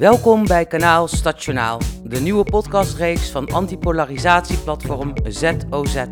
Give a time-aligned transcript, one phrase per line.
[0.00, 6.04] Welkom bij kanaal Stationaal, de nieuwe podcastreeks van antipolarisatieplatform ZOZ.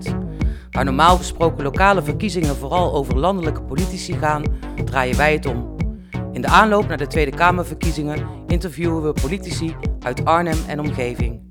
[0.70, 4.43] Waar normaal gesproken lokale verkiezingen vooral over landelijke politici gaan,
[4.84, 5.77] draaien wij het om.
[6.32, 11.43] In de aanloop naar de Tweede Kamerverkiezingen interviewen we politici uit Arnhem en omgeving.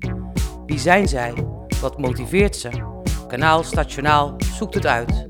[0.66, 1.34] Wie zijn zij?
[1.80, 2.68] Wat motiveert ze?
[3.28, 5.28] Kanaal Stationaal zoekt het uit.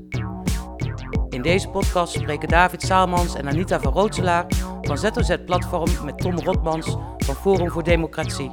[1.29, 4.45] In deze podcast spreken David Saalmans en Anita van Rootselaar
[4.89, 8.51] van ZOZ Platform met Tom Rotmans van Forum voor Democratie.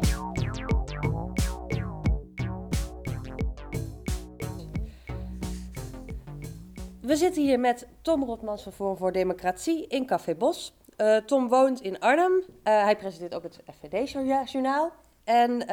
[7.01, 10.75] We zitten hier met Tom Rotmans van Forum voor Democratie in Café Bos.
[10.97, 12.33] Uh, Tom woont in Arnhem.
[12.33, 14.93] Uh, hij presenteert ook het FVD-journaal.
[15.25, 15.67] En uh,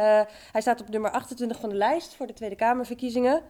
[0.52, 3.42] hij staat op nummer 28 van de lijst voor de Tweede Kamerverkiezingen.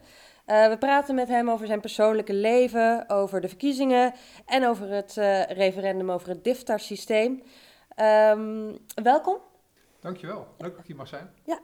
[0.48, 4.14] Uh, we praten met hem over zijn persoonlijke leven, over de verkiezingen
[4.46, 7.44] en over het uh, referendum over het DIFTAR-systeem.
[8.32, 9.38] Um, welkom.
[10.00, 10.48] Dankjewel.
[10.58, 11.30] Leuk dat ik hier mag zijn.
[11.44, 11.60] Ja.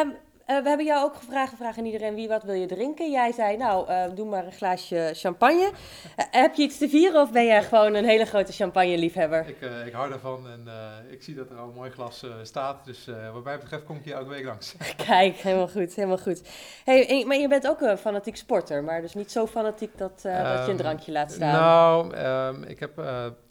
[0.00, 3.10] Um, uh, we hebben jou ook gevraagd, we vragen iedereen wie wat wil je drinken.
[3.10, 5.70] Jij zei, nou, uh, doe maar een glaasje champagne.
[5.70, 9.48] Uh, heb je iets te vieren of ben jij gewoon een hele grote champagne-liefhebber?
[9.48, 10.68] Ik, ik hou daarvan en
[11.10, 12.84] ik zie dat er al een mooi glas staat.
[12.84, 14.74] Dus wat mij betreft kom ik hier elke week langs.
[15.06, 16.42] Kijk, helemaal goed, helemaal goed.
[16.84, 20.42] Hey, maar je bent ook een fanatiek sporter, maar dus niet zo fanatiek dat, um,
[20.42, 21.52] dat je een drankje laat staan.
[21.52, 22.16] Nou,
[22.56, 23.00] um, ik heb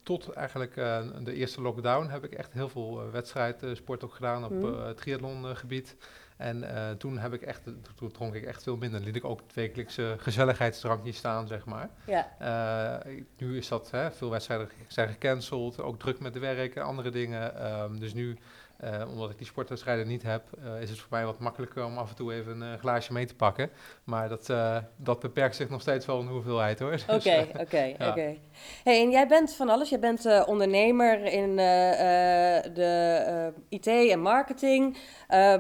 [0.03, 4.43] tot eigenlijk uh, de eerste lockdown heb ik echt heel veel uh, wedstrijdsport ook gedaan
[4.43, 4.63] op mm.
[4.63, 5.95] uh, het triathlongebied.
[6.37, 6.65] En
[6.97, 7.61] toen heb ik echt,
[7.95, 8.99] toen dronk ik echt veel minder.
[9.01, 11.89] Liet ik ook het wekelijkse gezelligheidsdrankje staan, zeg maar.
[12.05, 13.01] Ja.
[13.37, 17.09] nu is dat, hè, veel wedstrijden zijn gecanceld, ook druk met de werk en andere
[17.09, 17.71] dingen.
[17.81, 18.37] Um, dus nu
[18.83, 21.97] uh, omdat ik die sportwedstrijden niet heb, uh, is het voor mij wat makkelijker om
[21.97, 23.69] af en toe even een uh, glaasje mee te pakken.
[24.03, 24.53] Maar dat,
[24.95, 26.91] dat beperkt zich nog steeds wel in hoeveelheid hoor.
[26.91, 28.37] Dus, oké, oké, oké.
[28.83, 29.89] Hey, en jij bent van alles.
[29.89, 34.97] Jij bent ondernemer in de IT en marketing.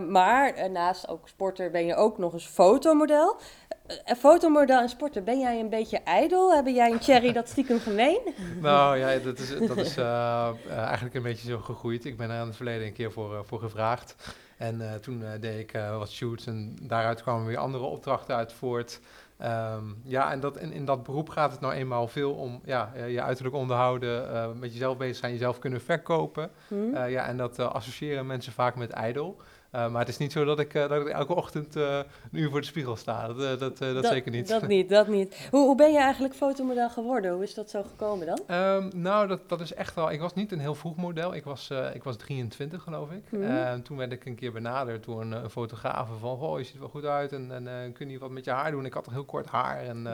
[0.09, 3.39] maar naast ook sporter ben je ook nog eens fotomodel.
[3.85, 6.53] Een fotomodel en sporter, ben jij een beetje ijdel?
[6.53, 8.19] Hebben jij een cherry dat stiekem gemeen?
[8.61, 12.05] nou ja, dat is, dat is uh, eigenlijk een beetje zo gegroeid.
[12.05, 14.15] Ik ben er in het verleden een keer voor, uh, voor gevraagd.
[14.57, 18.99] En toen deed ik wat shoots en daaruit kwamen weer andere opdrachten uit voort.
[19.41, 22.91] Um, ja, en dat, in, in dat beroep gaat het nou eenmaal veel om ja,
[23.07, 26.51] je uiterlijk onderhouden, met jezelf bezig zijn, jezelf kunnen verkopen.
[26.67, 27.07] Hmm.
[27.07, 29.37] ja, en dat associëren mensen vaak met ijdel.
[29.75, 31.97] Uh, maar het is niet zo dat ik, uh, dat ik elke ochtend uh,
[32.31, 33.27] een uur voor de spiegel sta.
[33.27, 34.47] Dat, dat, dat, dat, zeker niet.
[34.47, 35.47] Dat niet, dat niet.
[35.51, 37.33] Hoe, hoe ben je eigenlijk fotomodel geworden?
[37.33, 38.57] Hoe is dat zo gekomen dan?
[38.57, 40.11] Um, nou, dat, dat is echt wel...
[40.11, 41.33] Ik was niet een heel vroeg model.
[41.33, 43.31] Ik was, ik was 23, geloof ik.
[43.31, 43.83] Mm -hmm.
[43.83, 46.39] toen werd ik een keer benaderd door een, een fotograaf van...
[46.39, 48.71] Oh, je ziet er wel goed uit en, en kun je wat met je haar
[48.71, 48.85] doen?
[48.85, 50.07] Ik had toch heel kort haar en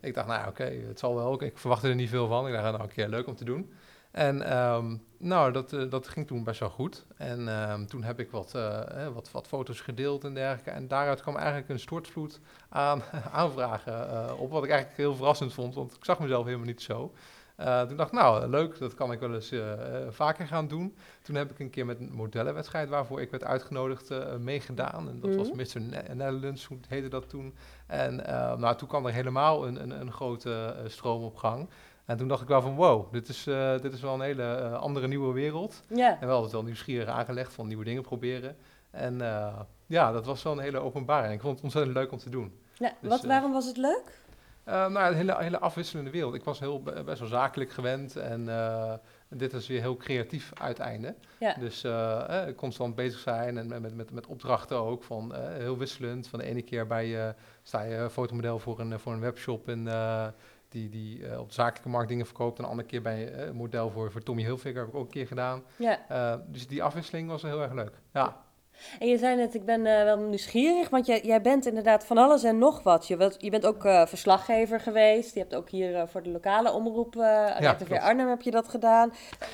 [0.00, 1.42] ik dacht, nou oké, okay, het zal wel.
[1.42, 2.46] Ik verwachtte er niet veel van.
[2.46, 3.70] Ik dacht, nou, een keer leuk om te doen.
[4.16, 7.06] En um, nou, dat, uh, dat ging toen best wel goed.
[7.16, 10.70] En um, toen heb ik wat, uh, wat, wat foto's gedeeld en dergelijke.
[10.70, 14.50] En daaruit kwam eigenlijk een stortvloed aan aanvragen uh, op.
[14.50, 17.12] Wat ik eigenlijk heel verrassend vond, want ik zag mezelf helemaal niet zo.
[17.56, 19.52] toen dacht ik, nou, leuk, dat kan ik wel eens
[20.08, 20.96] vaker gaan doen.
[21.22, 25.08] Toen heb ik een keer met een modellenwedstrijd waarvoor ik werd uitgenodigd meegedaan.
[25.08, 25.36] En dat mm.
[25.36, 25.80] was Mr.
[26.14, 27.54] Netherlands, hoe heette dat toen.
[27.86, 28.16] En
[28.58, 31.68] nou, toen kwam er helemaal een, een, een grote stroom op gang.
[32.06, 34.60] En toen dacht ik wel van wow, dit is, uh, dit is wel een hele
[34.62, 35.82] uh, andere nieuwe wereld.
[35.88, 36.20] Ja.
[36.20, 38.56] En wel altijd wel nieuwsgierig aangelegd van nieuwe dingen proberen.
[38.90, 41.34] En uh, ja, dat was wel een hele openbaring.
[41.34, 42.60] Ik vond het ontzettend leuk om te doen.
[42.74, 44.24] Ja, dus, wat, waarom was het leuk?
[44.64, 46.34] nou, een hele, hele afwisselende wereld.
[46.34, 48.44] Ik was heel, best wel zakelijk gewend en
[49.28, 51.14] dit is weer heel creatief uiteinde.
[51.58, 51.84] Dus
[52.56, 55.02] constant bezig zijn en met, met, met opdrachten ook.
[55.02, 56.28] Van, heel wisselend.
[56.28, 59.88] Van de ene keer bij, sta je fotomodel voor een, voor een webshop en
[60.68, 62.58] die, die uh, op zakelijke markt dingen verkoopt.
[62.58, 65.04] En een andere keer bij uh, een model voor, voor Tommy Hilfiger heb ik ook
[65.04, 65.62] een keer gedaan.
[65.76, 65.98] Ja.
[66.10, 68.00] Uh, dus die afwisseling was heel erg leuk.
[68.12, 68.44] Ja.
[68.98, 72.44] En je zei net, ik ben wel nieuwsgierig, want jij, jij bent inderdaad van alles
[72.44, 73.06] en nog wat.
[73.06, 75.34] Je, je bent ook verslaggever geweest.
[75.34, 79.12] Je hebt ook hier voor de lokale omroep, ja, Arnhem heb je dat gedaan.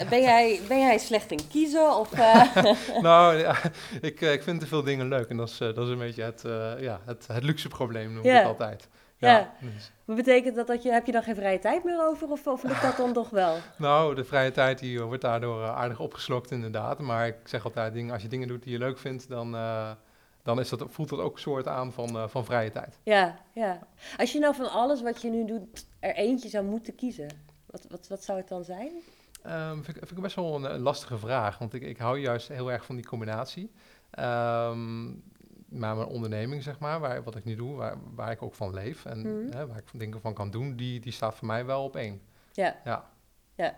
[0.09, 1.97] Ben jij, ben jij slecht in kiezen?
[1.99, 2.17] Of,
[3.01, 3.57] nou, ja,
[4.01, 5.29] ik, ik vind te veel dingen leuk.
[5.29, 6.43] En dat is, dat is een beetje het,
[6.81, 8.89] ja, het, het luxe probleem, noem ik het altijd.
[9.29, 9.53] Ja.
[10.05, 12.63] Wat betekent dat, dat je, heb je dan geen vrije tijd meer over of, of
[12.63, 13.57] lukt dat dan toch wel?
[13.79, 16.99] Nou, de vrije tijd die wordt daardoor uh, aardig opgeslokt inderdaad.
[16.99, 19.91] Maar ik zeg altijd, dingen, als je dingen doet die je leuk vindt, dan, uh,
[20.43, 22.99] dan is dat, voelt dat ook een soort aan van, uh, van vrije tijd.
[23.03, 23.79] Ja, ja.
[24.17, 27.29] Als je nou van alles wat je nu doet er eentje zou moeten kiezen,
[27.67, 28.93] wat, wat, wat zou het dan zijn?
[29.47, 32.49] Um, vind, vind ik best wel een, een, lastige vraag, want ik, ik hou juist
[32.49, 33.71] heel erg van die combinatie.
[34.19, 35.23] Um,
[35.73, 38.75] maar mijn onderneming, zeg maar, waar, wat ik nu doe, waar, waar ik ook van
[38.75, 39.53] leef en mm.
[39.53, 42.21] hè, waar ik dingen van kan doen, die, die staat voor mij wel op één.
[42.53, 42.81] Ja.
[42.85, 43.11] Ja.
[43.55, 43.75] Ja.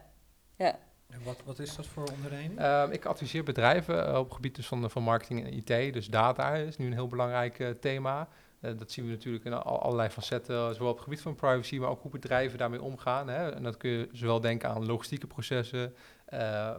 [0.56, 0.78] ja.
[1.08, 2.58] En wat, wat is dat voor onderneming?
[2.58, 5.92] Ehm, ik adviseer bedrijven uh, op gebied dus van, van marketing en IT.
[5.92, 8.28] Dus data is nu een heel belangrijk uh, thema.
[8.60, 11.78] Uh, dat zien we natuurlijk in al, allerlei facetten, zowel op het gebied van privacy,
[11.78, 13.28] maar ook hoe bedrijven daarmee omgaan.
[13.28, 13.50] Hè.
[13.50, 15.94] En dat kun je zowel denken aan logistieke processen,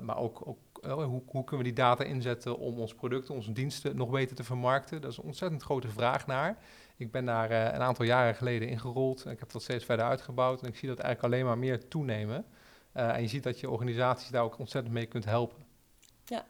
[0.02, 0.58] maar ook, ook
[0.90, 4.44] hoe, hoe, kunnen we die data inzetten om ons producten, onze diensten nog beter te
[4.44, 5.02] vermarkten.
[5.02, 6.58] Dat is een ontzettend grote vraag naar.
[6.98, 10.62] Ik ben daar een aantal jaren geleden ingerold en ik heb dat steeds verder uitgebouwd.
[10.62, 12.46] En ik zie dat eigenlijk alleen maar meer toenemen.
[12.96, 15.66] Uh, en je ziet dat je organisaties daar ook ontzettend mee kunt helpen.
[16.26, 16.46] Ja.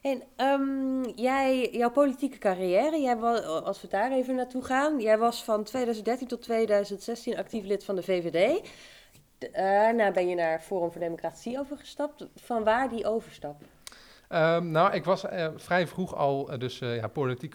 [0.00, 5.18] En um, jij, jouw politieke carrière, jij was, als we daar even naartoe gaan, jij
[5.18, 8.68] was van 2013 tot 2016 actief lid van de VVD.
[9.52, 12.26] Daarna ben je naar Forum voor Democratie overgestapt.
[12.34, 13.62] Van waar die overstap?
[14.28, 17.54] Um, nou, ik was uh, vrij vroeg al uh, dus uh, ja, politiek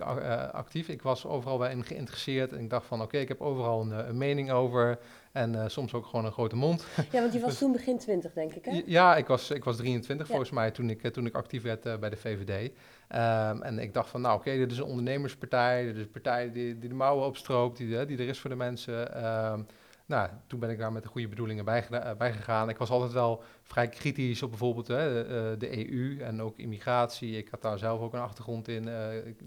[0.52, 0.88] actief.
[0.88, 3.82] Ik was overal bij in geïnteresseerd en ik dacht van oké, okay, ik heb overal
[3.82, 5.00] een, een mening over.
[5.32, 6.86] En soms ook gewoon een grote mond.
[7.12, 8.82] Ja, want je was dus, toen begin 20, denk ik, hè?
[8.86, 10.32] Ja, ik was, ik was 23 ja.
[10.34, 12.72] volgens mij toen ik, toen ik actief werd bij de VVD.
[13.12, 15.86] Um, en ik dacht van, nou oké, okay, dit is een ondernemerspartij.
[15.86, 18.56] Dit is een partij die, die de mouwen opstroopt, die, die er is voor de
[18.56, 19.26] mensen.
[19.52, 19.66] Um,
[20.10, 22.70] nou, toen ben ik daar met de goede bedoelingen bij, uh, bij gegaan.
[22.70, 27.38] Ik was altijd wel vrij kritisch op bijvoorbeeld hè, de, de, EU en ook immigratie.
[27.38, 28.84] Ik had daar zelf ook een achtergrond in.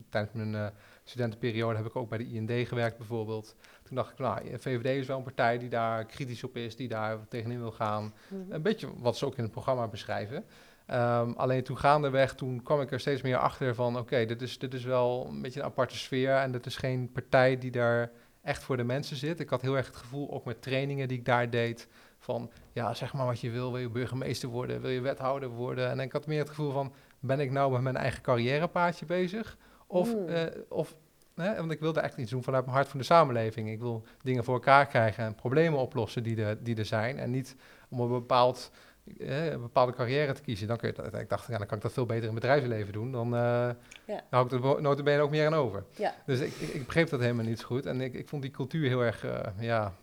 [0.08, 0.72] tijdens mijn
[1.04, 3.56] studentenperiode heb ik ook bij de IND gewerkt bijvoorbeeld.
[3.82, 6.88] Toen dacht ik, nou, VVD is wel een partij die daar kritisch op is, die
[6.88, 8.14] daar tegenin wil gaan.
[8.28, 8.52] Mhm.
[8.52, 10.44] Een beetje wat ze ook in het programma beschrijven.
[10.90, 14.58] Um, alleen toen gaandeweg, toen kwam ik er steeds meer achter van, oké, dit, is,
[14.58, 18.10] dit is wel een beetje een aparte sfeer en dit is geen partij die daar
[18.42, 19.40] echt voor de mensen zit.
[19.40, 22.94] Ik had heel erg het gevoel, ook met trainingen die ik daar deed, van, ja,
[22.94, 25.90] zeg maar wat je wil, wil je burgemeester worden, wil je wethouder worden.
[25.90, 29.56] En ik had meer het gevoel van, ben ik nou met mijn eigen carrièrepaadje bezig?
[29.86, 30.28] Of, mm.
[30.28, 30.94] uh, of
[31.34, 31.56] Hè?
[31.56, 33.70] Want ik wilde echt iets doen vanuit mijn hart van de samenleving.
[33.70, 37.18] Ik wil dingen voor elkaar krijgen en problemen oplossen die er, die er zijn.
[37.18, 37.56] En niet
[37.88, 40.68] om een, bepaald, eh, een bepaalde carrière te kiezen.
[40.68, 42.92] Dan kun je, ik dacht, ja, dan kan ik dat veel beter in het bedrijfsleven
[42.92, 43.12] doen.
[43.12, 43.74] Dan, uh, ja.
[44.06, 45.84] dan hou ik er notabene ook meer aan over.
[45.96, 46.14] Ja.
[46.26, 47.86] Dus ik, ik, ik, begreep dat helemaal niet zo goed.
[47.86, 49.94] En ik, ik vond die cultuur heel erg, uh, ja,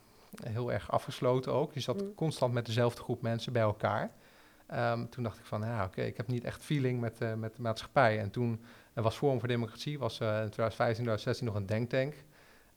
[0.44, 1.74] heel erg afgesloten ook.
[1.74, 2.14] Je zat mm.
[2.16, 4.12] constant met dezelfde groep mensen bij elkaar.
[4.74, 7.34] Um, toen dacht ik van, ja, oké, okay, ik heb niet echt feeling met, uh,
[7.34, 8.20] met de maatschappij.
[8.20, 8.62] En toen
[8.94, 12.14] was Forum voor Democratie, was in 2015, 2016 nog een denktank.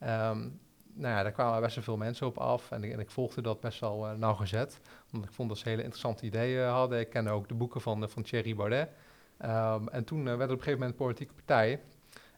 [0.03, 0.59] Um,
[0.93, 3.41] nou ja, daar kwamen best wel veel mensen op af en ik, en ik volgde
[3.41, 4.79] dat best wel uh, nauwgezet.
[5.11, 6.99] Omdat ik vond dat ze hele interessante ideeën hadden.
[6.99, 8.89] Ik kende ook de boeken van, uh, van Thierry Baudet.
[9.45, 11.81] Um, en toen werd het op een gegeven moment een politieke partij.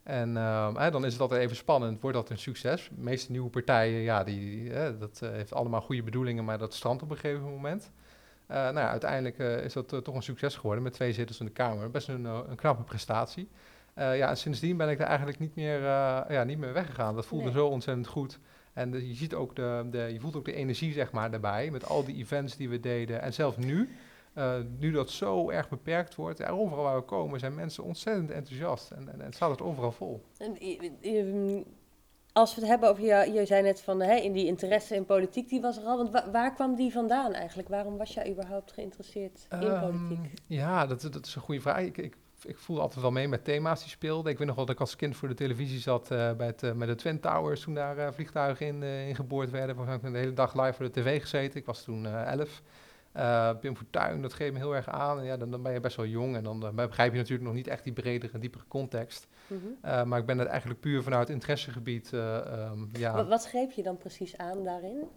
[0.03, 2.89] En um, dan is het altijd even spannend, wordt dat een succes?
[2.95, 7.09] De meeste nieuwe partijen, ja, die, dat heeft allemaal goede bedoelingen, maar dat strandt op
[7.09, 7.91] een gegeven moment.
[8.47, 11.91] Nou ja, uiteindelijk is dat toch een succes geworden met twee zetels in de Kamer.
[11.91, 13.49] Best een, een knappe prestatie.
[13.95, 15.81] Ja, en sindsdien ben ik er eigenlijk niet meer,
[16.29, 17.15] ja, niet meer weggegaan.
[17.15, 17.53] Dat voelde nee.
[17.53, 18.39] zo ontzettend goed.
[18.73, 21.71] En de, je, ziet ook de, de, je voelt ook de energie zeg maar, daarbij,
[21.71, 23.21] met al die events die we deden.
[23.21, 23.89] En zelfs nu,
[24.79, 28.91] nu dat zo erg beperkt wordt, ja, overal waar we komen zijn mensen ontzettend enthousiast.
[28.91, 30.25] En, en, en staat het overal vol.
[30.37, 30.57] En,
[32.35, 35.05] als we het hebben over, je, je zei net van hè, in die interesse in
[35.05, 35.97] politiek, die was er al.
[35.97, 37.69] Want wa waar kwam die vandaan eigenlijk?
[37.69, 40.33] Waarom was jij überhaupt geïnteresseerd in um, politiek?
[40.47, 41.79] Ja, dat, dat is een goede vraag.
[41.79, 44.31] Ik, ik, ik voelde altijd wel mee met thema's die speelden.
[44.31, 46.63] Ik weet nog wel dat ik als kind voor de televisie zat uh, bij het,
[46.63, 49.75] uh, met de Twin Towers, toen daar uh, vliegtuigen in, in geboord werden.
[49.75, 51.59] We hebben de hele dag live voor de tv gezeten.
[51.59, 52.61] Ik was toen elf.
[53.59, 55.19] Pim Fortuyn, dat geeft me heel erg aan.
[55.19, 57.47] En ja, dan, dan, ben je best wel jong en dan, dan begrijp je natuurlijk
[57.47, 59.27] nog niet echt die bredere en diepere context.
[59.47, 59.91] Mm -hmm.
[59.91, 62.11] uh, maar ik ben het eigenlijk puur vanuit interessegebied.
[62.11, 63.13] Um, ja.
[63.13, 65.07] Wat, wat greep je dan precies aan daarin?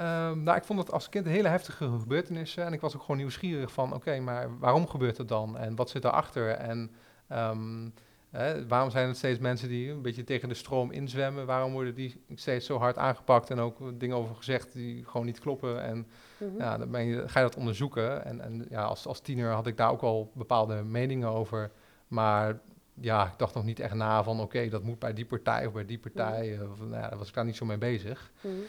[0.00, 2.64] Um, nou, ik vond het als kind een hele heftige gebeurtenissen.
[2.64, 5.58] En ik was ook gewoon nieuwsgierig van, oké, okay, maar waarom gebeurt het dan?
[5.58, 6.50] En wat zit daarachter?
[6.50, 6.90] En
[7.32, 7.92] um,
[8.30, 11.46] Hè, waarom zijn het steeds mensen die een beetje tegen de stroom inzwemmen?
[11.46, 15.38] Waarom worden die steeds zo hard aangepakt en ook dingen over gezegd die gewoon niet
[15.38, 15.82] kloppen?
[15.82, 16.06] En mm
[16.48, 16.58] -hmm.
[16.58, 18.24] ja, dan ben je, ga je dat onderzoeken.
[18.24, 21.70] En, en ja, als, als tiener had ik daar ook al bepaalde meningen over.
[22.08, 22.60] Maar
[22.94, 25.66] ja, ik dacht nog niet echt na van oké, okay, dat moet bij die partij
[25.66, 26.50] of bij die partij.
[26.52, 26.70] Mm -hmm.
[26.70, 28.32] of, nou daar was ik daar niet zo mee bezig.
[28.40, 28.62] Mm -hmm.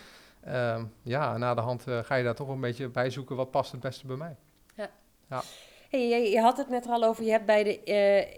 [0.47, 3.51] Uh, ja, na de hand uh, ga je daar toch een beetje bij zoeken wat
[3.51, 4.35] past het beste bij mij.
[4.75, 4.89] Ja.
[5.29, 5.41] ja.
[5.89, 7.81] Hey, je, je, had het net al over, je hebt bij de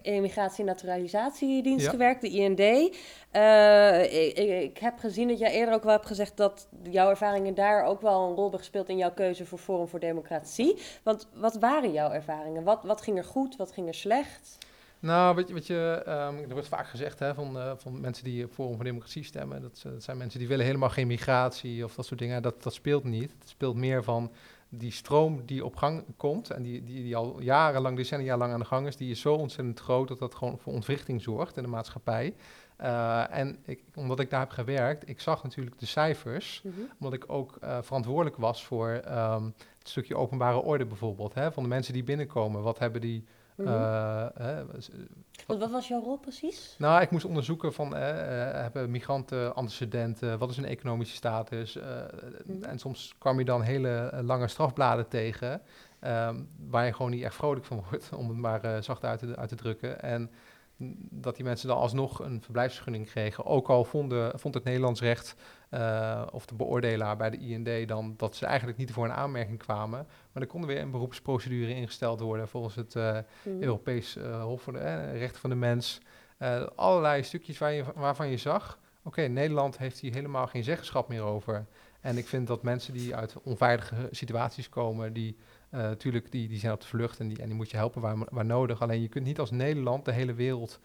[0.03, 1.91] uh, Immigratie- en Naturalisatiedienst ja.
[1.91, 2.59] gewerkt, de IND.
[2.59, 7.53] Uh, ik, ik, heb gezien dat jij eerder ook wel hebt gezegd dat jouw ervaringen
[7.55, 10.77] daar ook wel een rol hebben gespeeld in jouw keuze voor Forum voor Democratie.
[11.03, 12.63] Want wat waren jouw ervaringen?
[12.63, 14.57] Wat, wat ging er goed, wat ging er slecht?
[15.01, 18.23] Nou, wat je, wat je um, er wordt vaak gezegd hè, van, uh, van mensen
[18.23, 19.61] die Forum voor Democratie stemmen.
[19.61, 22.41] Dat, dat, zijn mensen die willen helemaal geen migratie of dat soort dingen.
[22.41, 23.31] Dat, dat speelt niet.
[23.39, 24.31] Het speelt meer van
[24.69, 28.59] die stroom die op gang komt en die, die, die al jarenlang, decennia lang aan
[28.59, 31.63] de gang is, die is zo ontzettend groot dat dat gewoon voor ontwrichting zorgt in
[31.63, 32.35] de maatschappij.
[32.81, 36.89] Uh, en ik, omdat ik daar heb gewerkt, ik zag natuurlijk de cijfers, mm -hmm.
[36.99, 41.63] omdat ik ook uh, verantwoordelijk was voor um, het stukje openbare orde bijvoorbeeld, hè, van
[41.63, 42.61] de mensen die binnenkomen.
[42.61, 43.23] Wat hebben die...
[43.63, 43.73] Mhm.
[43.73, 44.63] eh, hè,
[45.47, 46.75] Want wat was jouw rol precies?
[46.77, 48.09] nou, ik moest onderzoeken van, eh,
[48.49, 51.75] eh, hebben migranten antecedenten, wat is hun economische status?
[51.75, 51.85] eh,
[52.45, 52.63] Mhm.
[52.63, 55.61] En soms kwam je dan hele eh, lange strafbladen tegen,
[55.99, 56.35] ehm,
[56.69, 59.35] waar je gewoon niet echt vrolijk van wordt, om het maar eh, zacht uit te,
[59.35, 60.01] uit te drukken.
[60.01, 60.31] En
[61.09, 65.35] dat die mensen dan alsnog een verblijfsvergunning kregen, ook al vonden, vond het Nederlands recht
[65.71, 69.59] eh, of de beoordelaar bij de IND dan dat ze eigenlijk niet voor een aanmerking
[69.59, 70.07] kwamen.
[70.31, 73.61] Maar er kon er weer een beroepsprocedure ingesteld worden volgens het Mhm.
[73.61, 76.01] Europees eh, Hof voor de Rechten van de Mens.
[76.75, 81.21] Allerlei stukjes waar je, waarvan je zag, oké, Nederland heeft hier helemaal geen zeggenschap meer
[81.21, 81.65] over.
[81.99, 85.37] En ik vind dat mensen die uit onveilige situaties komen, die
[85.69, 88.17] natuurlijk die, die zijn op de vlucht en die, en die moet je helpen waar,
[88.29, 88.81] waar nodig.
[88.81, 90.79] Alleen je kunt niet als Nederland de hele wereld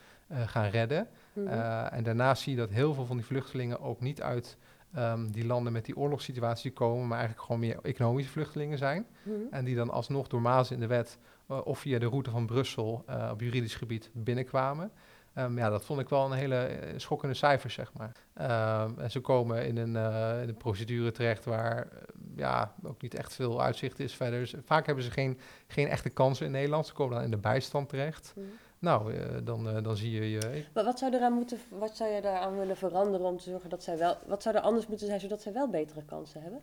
[0.46, 1.08] gaan redden.
[1.44, 4.56] Eh, en daarnaast zie je dat heel veel van die vluchtelingen ook niet uit
[4.94, 9.06] ehm, die landen met die oorlogssituatie komen, maar eigenlijk gewoon meer economische vluchtelingen zijn.
[9.22, 9.34] Mhm.
[9.50, 12.46] En die dan alsnog door mazen in de wet eh, of via de route van
[12.46, 14.92] Brussel eh, op juridisch gebied binnenkwamen.
[15.34, 18.12] Ehm, ja, dat vond ik wel een hele eh, schokkende cijfers, zeg maar.
[18.34, 19.96] Ehm, en ze komen in een,
[20.42, 21.88] in een procedure terecht waar
[22.36, 24.38] ja, ook niet echt veel uitzicht is verder.
[24.38, 26.86] Dus vaak hebben ze geen, geen echte kansen in Nederland.
[26.86, 28.32] Ze komen dan in de bijstand terecht.
[28.36, 28.46] Mhm.
[28.78, 30.64] Nou, eh, dan, eh, dan zie je je...
[30.72, 33.82] Wat, wat zou eraan moeten, wat zou je daaraan willen veranderen om te zorgen dat
[33.82, 36.60] zij wel, wat zou er anders moeten zijn zodat zij wel betere kansen hebben?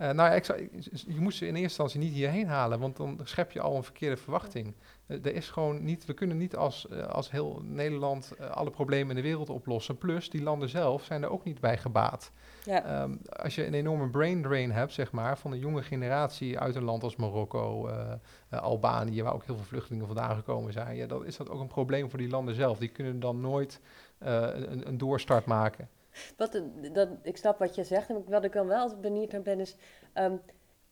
[0.00, 0.68] Eh, nou ja, ik zou,
[1.06, 3.84] je moet ze in eerste instantie niet hierheen halen, want dan schep je al een
[3.84, 4.74] verkeerde verwachting.
[5.06, 9.16] Eh, er is gewoon niet, we kunnen niet als, eh, als heel Nederland alle problemen
[9.16, 9.98] in de wereld oplossen.
[9.98, 12.32] Plus, die landen zelf zijn er ook niet bij gebaat.
[12.64, 12.84] Ja.
[12.84, 16.74] Ehm, als je een enorme brain drain hebt, zeg maar, van een jonge generatie uit
[16.74, 17.90] een land als Marokko,
[18.50, 21.66] Albanië, waar ook heel veel vluchtelingen vandaan gekomen zijn, ja, dan is dat ook een
[21.66, 22.78] probleem voor die landen zelf.
[22.78, 23.80] Die kunnen dan nooit
[24.18, 25.88] een, een doorstart maken.
[26.36, 26.62] Wat,
[26.92, 28.08] dat, ik snap wat je zegt.
[28.08, 29.76] En wat ik dan wel altijd benieuwd naar ben is...
[30.12, 30.36] ehm,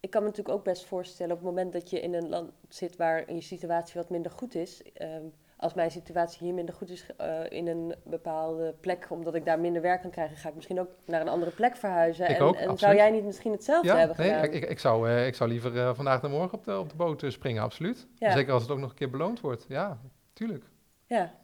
[0.00, 2.50] ik kan me natuurlijk ook best voorstellen op het moment dat je in een land
[2.68, 4.82] zit waar je situatie wat minder goed is.
[4.92, 5.24] ehm,
[5.58, 9.60] als mijn situatie hier minder goed is eh, in een bepaalde plek, omdat ik daar
[9.60, 12.28] minder werk kan krijgen, ga ik misschien ook naar een andere plek verhuizen.
[12.30, 14.52] Ik en ook, en zou jij niet misschien hetzelfde Ja, hebben nee, gedaan?
[14.52, 16.96] ik, ik, zou, eh, ik zou liever eh, vandaag en morgen op de, op de
[16.96, 18.06] boot springen, absoluut.
[18.14, 18.30] Ja.
[18.30, 19.64] Zeker als het ook nog een keer beloond wordt.
[19.68, 20.00] Ja,
[20.32, 20.64] tuurlijk.
[21.06, 21.34] Ja.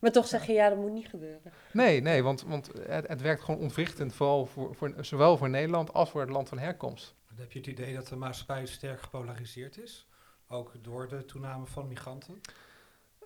[0.00, 1.52] Maar toch zeg je, ja, dat moet niet gebeuren.
[1.72, 5.92] Nee, nee, want, want het, het werkt gewoon ontwrichtend, vooral voor, voor, zowel voor Nederland
[5.92, 7.14] als voor het land van herkomst.
[7.28, 10.06] Dan heb je het idee dat de maatschappij sterk gepolariseerd is?
[10.48, 12.40] Ook door de toename van migranten?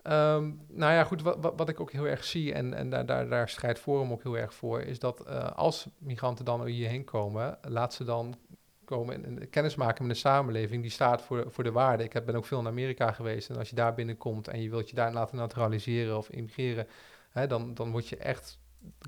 [0.01, 3.05] Ehm, nou ja, goed, wat, wat, wat ik ook heel erg zie, en, en daar,
[3.05, 7.03] daar, daar strijdt Forum ook heel erg voor, is dat eh, als migranten dan hierheen
[7.03, 8.35] komen, laat ze dan
[8.85, 12.05] komen en, en kennis maken met een samenleving die staat voor, voor de waarden.
[12.05, 14.89] Ik ben ook veel in Amerika geweest en als je daar binnenkomt en je wilt
[14.89, 16.87] je daar laten naturaliseren of immigreren,
[17.29, 18.59] hè, dan, dan word je echt,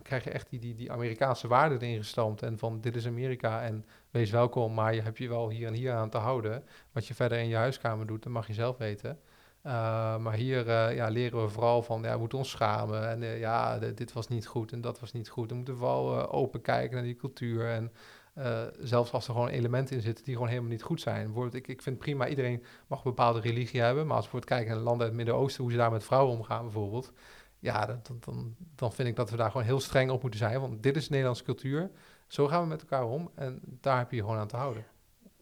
[0.03, 3.62] krijg je echt die, die, die Amerikaanse waarden erin gestampt en van dit is Amerika
[3.62, 6.63] en wees welkom, maar je hebt je wel hier en hier aan te houden.
[6.91, 9.19] Wat je verder in je huiskamer doet, dat mag je zelf weten.
[9.67, 13.10] Uh, maar hier uh, ja, leren we vooral van, ja, we moeten ons schamen.
[13.10, 15.50] En uh, ja, de, dit was niet goed en dat was niet goed.
[15.50, 17.69] We moeten vooral open kijken naar die cultuur.
[17.69, 17.91] En
[18.38, 21.24] uh, zelfs als er gewoon elementen in zitten die gewoon helemaal niet goed zijn.
[21.25, 24.08] Bijvoorbeeld, ik, ik vind prima, iedereen mag een bepaalde religie hebben.
[24.08, 26.38] Maar als we bijvoorbeeld kijken naar landen uit het Midden-Oosten, hoe ze daar met vrouwen
[26.38, 27.13] omgaan bijvoorbeeld.
[27.60, 30.62] Ja, dan, dan, dan vind ik dat we daar gewoon heel streng op moeten zijn.
[30.62, 31.91] Want dit is Nederlandse cultuur.
[32.27, 33.32] Zo gaan we met elkaar om.
[33.36, 34.86] En daar heb je je gewoon aan te houden.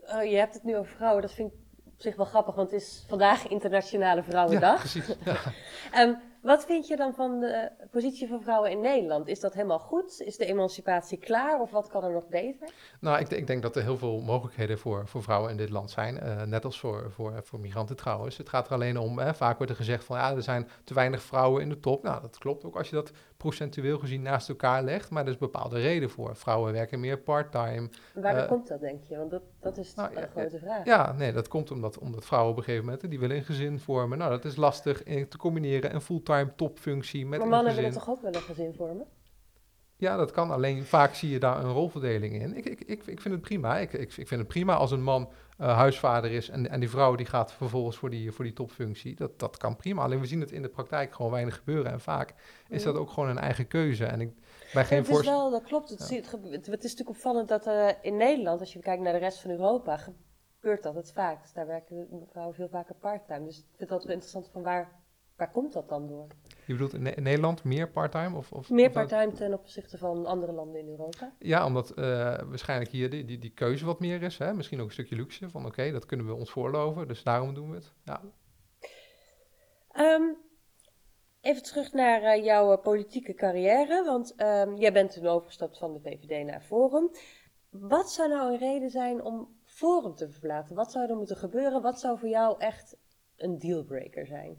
[0.07, 2.71] Uh, je hebt het nu over vrouwen, dat vind ik op zich wel grappig, want
[2.71, 4.73] het is vandaag Internationale Vrouwendag.
[4.93, 5.15] Ja, precies.
[5.23, 6.03] Ja.
[6.03, 9.27] um, wat vind je dan van de positie van vrouwen in Nederland?
[9.27, 10.21] Is dat helemaal goed?
[10.21, 12.69] Is de emancipatie klaar of wat kan er nog beter?
[12.99, 15.91] Nou, ik, ik denk dat er heel veel mogelijkheden voor, voor vrouwen in dit land
[15.91, 16.19] zijn.
[16.23, 18.37] Uh, net als voor, voor, voor migranten trouwens.
[18.37, 20.93] Het gaat er alleen om, hè, vaak wordt er gezegd van ja, er zijn te
[20.93, 22.03] weinig vrouwen in de top.
[22.03, 25.09] Nou, dat klopt ook als je dat procentueel gezien naast elkaar legt.
[25.09, 26.35] Maar er is bepaalde reden voor.
[26.35, 27.89] Vrouwen werken meer part-time.
[28.13, 29.17] Waarom uh, komt dat, denk je?
[29.17, 30.85] Want dat, dat is nou, een ja, grote vraag.
[30.85, 33.79] Ja, nee, dat komt omdat, omdat vrouwen op een gegeven moment, die willen een gezin
[33.79, 34.17] vormen.
[34.17, 38.21] Nou, dat is lastig te combineren, een fulltime topfunctie met maar mannen willen toch ook
[38.21, 39.07] wel een gezin vormen?
[39.97, 40.51] Ja, dat kan.
[40.51, 42.57] Alleen vaak zie je daar een rolverdeling in.
[42.57, 43.77] Ik, ik, ik, ik vind het prima.
[43.77, 45.29] Ik, ik, ik vind het prima als een man
[45.61, 49.15] uh, huisvader is en, en die vrouw die gaat vervolgens voor die, voor die topfunctie.
[49.15, 50.03] Dat, dat kan prima.
[50.03, 51.91] Alleen we zien het in de praktijk gewoon weinig gebeuren.
[51.91, 52.33] En vaak
[52.69, 54.05] is dat ook gewoon een eigen keuze.
[54.05, 54.33] En ik
[54.73, 55.89] ben geen het is wel, dat klopt.
[55.89, 56.15] Het, ja.
[56.15, 59.39] het, het, is natuurlijk opvallend dat uh, in Nederland, als je kijkt naar de rest
[59.39, 59.97] van Europa,
[60.59, 61.41] gebeurt dat het vaak.
[61.41, 63.45] Dus daar werken vrouwen veel vaker parttime.
[63.45, 64.91] Dus ik vind dat wel interessant van waar,
[65.35, 66.27] waar komt dat dan door?
[66.65, 68.37] Je bedoelt in, Nederland meer parttime?
[68.37, 71.33] Of, of, meer parttime ten opzichte van andere landen in Europa?
[71.39, 71.95] Ja, omdat uh,
[72.45, 74.37] waarschijnlijk hier die, die, die keuze wat meer is.
[74.37, 74.53] Hè?
[74.53, 77.07] Misschien ook een stukje luxe van oké, okay, dat kunnen we ons voorloven.
[77.07, 77.93] Dus daarom doen we het.
[78.03, 78.21] Ja.
[79.97, 80.37] Um,
[81.41, 84.03] even terug naar uh, jouw uh, politieke carrière.
[84.03, 87.11] Want um, jij bent toen overgestapt van de VVD naar Forum.
[87.69, 90.75] Wat zou nou een reden zijn om Forum te verlaten?
[90.75, 91.81] Wat zou er moeten gebeuren?
[91.81, 92.97] Wat zou voor jou echt
[93.37, 94.57] een dealbreaker zijn?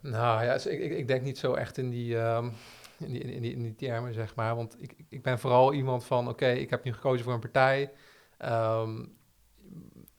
[0.00, 2.52] Nou ja, dus ik, ik, ik denk niet zo echt in die, um,
[2.98, 4.56] in, die, in, die, in die termen, zeg maar.
[4.56, 7.90] Want ik, ik ben vooral iemand van, oké, ik heb nu gekozen voor een partij.
[8.44, 9.16] Um,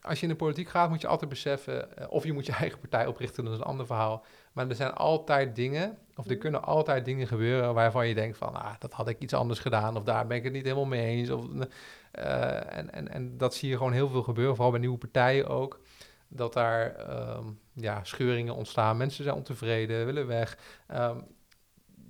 [0.02, 2.52] als je in de politiek gaat, moet je altijd beseffen, uh, of je moet je
[2.62, 4.26] eigen partij oprichten, dat is een ander verhaal.
[4.54, 6.40] Maar er zijn altijd dingen, of er mhm.
[6.40, 9.98] kunnen altijd dingen gebeuren waarvan je denkt van, ah, dat had ik iets anders gedaan,
[9.98, 11.30] of daar ben ik het niet helemaal mee eens.
[11.30, 14.98] Of, uh, en, en, en dat zie je gewoon heel veel gebeuren, vooral bij nieuwe
[14.98, 15.82] partijen ook
[16.28, 18.98] dat daar um, ja, scheuringen ontstaan.
[18.98, 20.58] Mensen zijn ontevreden, willen weg.
[20.92, 21.28] Um,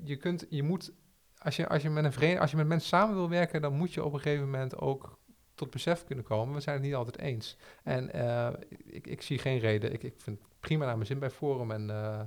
[0.04, 0.92] je, kunt, je moet,
[1.38, 3.74] als je, als, je met een vereniging, als je met mensen samen wil werken, dan
[3.74, 5.20] moet je op een gegeven moment ook
[5.56, 6.56] tot besef kunnen komen.
[6.56, 7.58] We zijn het niet altijd eens.
[7.84, 8.50] En uh,
[8.86, 9.94] ik, ik zie geen reden.
[9.94, 11.72] Ik, ik vind het prima naar mijn zin bij Forum.
[11.72, 12.20] En, uh,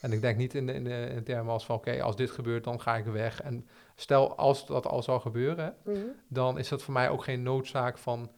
[0.00, 2.30] en ik denk niet in de, in de, in termen als van oké, als dit
[2.30, 3.42] gebeurt, dan ga ik weg.
[3.42, 6.12] En stel als dat al zou gebeuren, mm -hmm.
[6.28, 8.30] dan is dat voor mij ook geen noodzaak van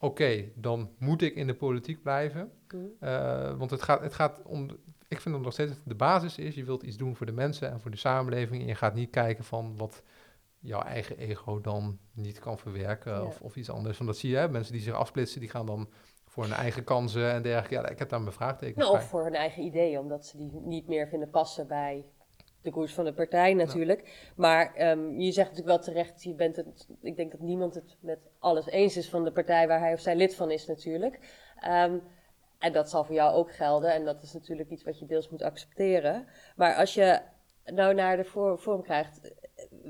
[0.00, 2.52] oké, dan moet ik in de politiek blijven.
[3.00, 4.68] Uh, want het gaat, het gaat om,
[5.08, 7.70] ik vind dat nog steeds de basis is, je wilt iets doen voor de mensen
[7.70, 8.62] en voor de samenleving.
[8.62, 10.02] En je gaat niet kijken van wat
[10.58, 13.22] jouw eigen ego dan niet kan verwerken ja.
[13.22, 13.98] of, of iets anders.
[13.98, 14.48] Want dat zie je, hè?
[14.48, 15.88] mensen die zich afsplitsen, die gaan dan
[16.24, 17.74] voor hun eigen kansen en dergelijke.
[17.74, 20.50] Ja, ik heb daar mijn vraagtekens nou, Of voor hun eigen ideeën, omdat ze die
[20.52, 22.10] niet meer vinden passen bij
[22.62, 24.00] de koers van de partij natuurlijk.
[24.04, 24.12] Ja.
[24.36, 27.96] Maar um, je zegt natuurlijk wel terecht, je bent het, ik denk dat niemand het
[28.00, 31.18] met alles eens is van de partij waar hij of zij lid van is natuurlijk.
[31.66, 32.02] Um,
[32.58, 35.28] en dat zal voor jou ook gelden en dat is natuurlijk iets wat je deels
[35.28, 36.26] moet accepteren.
[36.56, 37.20] Maar als je
[37.64, 38.24] nou naar de
[38.56, 39.34] vorm krijgt,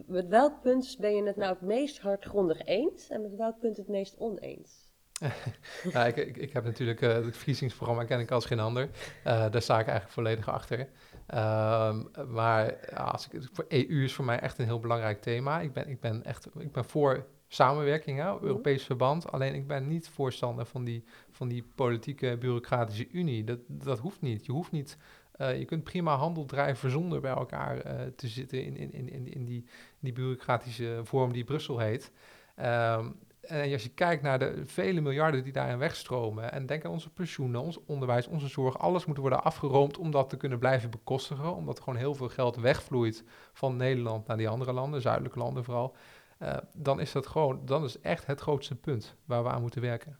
[0.06, 3.76] met welk punt ben je het nou het meest hardgrondig eens en met welk punt
[3.76, 4.88] het meest oneens?
[5.92, 8.88] nou, ik, ik, ik, heb natuurlijk uh, het verkiezingsprogramma ken ik als geen ander.
[9.26, 10.88] Uh, daar sta ik eigenlijk volledig achter.
[11.34, 15.60] Um, maar als ik, voor EU is voor mij echt een heel belangrijk thema.
[15.60, 18.44] Ik ben, ik ben echt ik ben voor samenwerking, hè, mhm.
[18.44, 19.32] Europees verband.
[19.32, 23.44] Alleen ik ben niet voorstander van die, van die politieke bureaucratische unie.
[23.44, 24.46] Dat, dat hoeft niet.
[24.46, 24.96] Je hoeft niet.
[25.36, 29.32] Uh, je kunt prima handel drijven zonder bij elkaar uh, te zitten in, in, in,
[29.32, 29.64] in, die,
[29.98, 32.12] die bureaucratische vorm die Brussel heet.
[32.58, 36.90] Um, en als je kijkt naar de vele miljarden die daarin wegstromen, en denk aan
[36.90, 40.90] onze pensioenen, ons onderwijs, onze zorg, alles moet worden afgeroomd om dat te kunnen blijven
[40.90, 45.38] bekostigen, omdat er gewoon heel veel geld wegvloeit van Nederland naar die andere landen, zuidelijke
[45.38, 45.96] landen vooral,
[46.42, 49.80] uh, dan is dat gewoon, dan is echt het grootste punt waar we aan moeten
[49.80, 50.18] werken.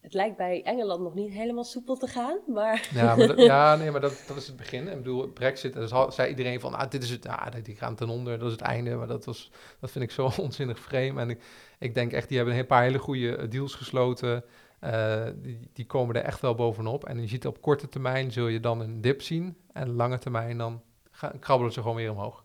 [0.00, 2.88] Het lijkt bij Engeland nog niet helemaal soepel te gaan, maar...
[2.94, 4.88] Ja, maar dat, ja nee, maar dat, dat is het begin.
[4.88, 8.08] Ik bedoel, Brexit, dus zei iedereen van, ah, dit is het, ah, die gaan ten
[8.08, 8.94] onder, dat is het einde.
[8.94, 11.18] Maar dat, was, dat vind ik zo onzinnig vreemd.
[11.18, 11.42] En ik,
[11.78, 14.44] ik denk echt, die hebben een paar hele goede eh, deals gesloten.
[14.84, 17.04] Uh, die, die komen er echt wel bovenop.
[17.04, 19.56] En je ziet op korte termijn zul je dan een dip zien.
[19.72, 22.44] En lange termijn dan gaan, krabbelen ze gewoon weer omhoog.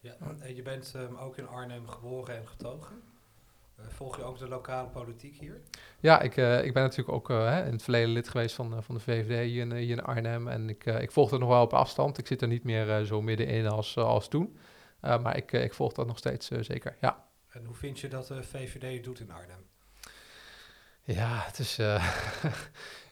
[0.00, 3.02] Ja, en je bent um, ook in Arnhem geboren en getogen.
[3.78, 5.60] Uh, volg je ook de lokale politiek hier?
[6.00, 9.00] Ja, ik, uh, ik ben natuurlijk ook in het verleden lid geweest van, van de
[9.00, 10.48] VVD hier in, hier in Arnhem.
[10.48, 12.18] En ik, ik volg het nog wel op afstand.
[12.18, 14.56] Ik zit er niet meer zo middenin als, als toen.
[15.00, 17.24] Maar ik, ik volg dat nog steeds zeker, ja.
[17.48, 19.68] En hoe vind je dat de VVD doet in Arnhem?
[21.02, 22.04] Ja, het is, uh,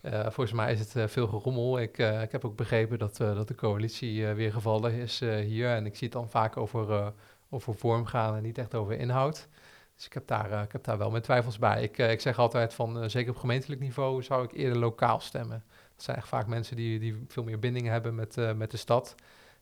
[0.03, 1.81] uh, volgens mij is het uh, veel gerommel.
[1.81, 5.69] Ik, ik heb ook begrepen dat, dat de coalitie weer gevallen is hier.
[5.69, 7.13] En ik zie het dan vaak over,
[7.51, 9.49] over vorm gaan en niet echt over inhoud.
[9.97, 11.83] Dus ik heb daar, ik heb daar wel mijn twijfels bij.
[11.83, 15.65] Ik, ik zeg altijd van, zeker op gemeentelijk niveau, zou ik eerder lokaal stemmen.
[15.95, 19.15] Dat zijn echt vaak mensen die, die veel meer binding hebben met, met de stad.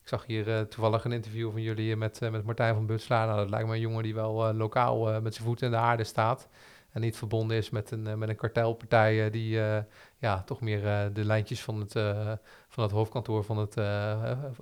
[0.06, 3.24] Ik zag hier toevallig een interview van jullie met, met Martijn van Butsla.
[3.24, 6.04] Nou, dat lijkt me een jongen die wel lokaal met zijn voeten in de aarde
[6.04, 6.48] staat
[6.96, 9.58] en niet verbonden is met een, eh, met een kartelpartij eh, die
[10.18, 11.92] ja, toch meer de lijntjes van het,
[12.68, 13.74] van het hoofdkantoor van, het,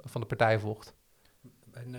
[0.05, 0.95] van de partij volgt.
[1.73, 1.95] En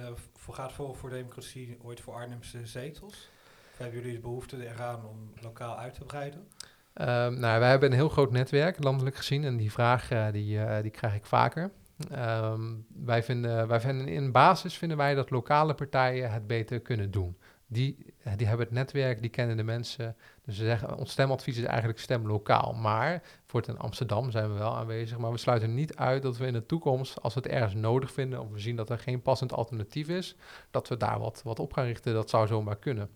[0.50, 3.30] gaat voor, voor Democratie ooit voor Arnhemse zetels?
[3.72, 6.40] Of hebben jullie de behoefte eraan om lokaal uit te breiden?
[6.40, 10.92] Um, nou, wij hebben een heel groot netwerk, landelijk gezien, en die vraag die, die
[10.92, 11.72] krijg ik vaker.
[12.12, 17.12] Um, wij, vinden, wij vinden in basis vinden wij dat lokale partijen het beter kunnen
[17.12, 20.16] doen die, die hebben het netwerk, die kennen de mensen.
[20.44, 22.74] Dus ze zeggen, ons stemadvies is eigenlijk stem lokaal.
[22.74, 25.18] Maar voor het in Amsterdam zijn we wel aanwezig.
[25.18, 28.12] Maar we sluiten niet uit dat we in de toekomst, als we het ergens nodig
[28.12, 30.36] vinden, of we zien dat er geen passend alternatief is,
[30.72, 32.14] dat we daar wat, wat op gaan richten.
[32.14, 33.10] Dat zou zomaar kunnen.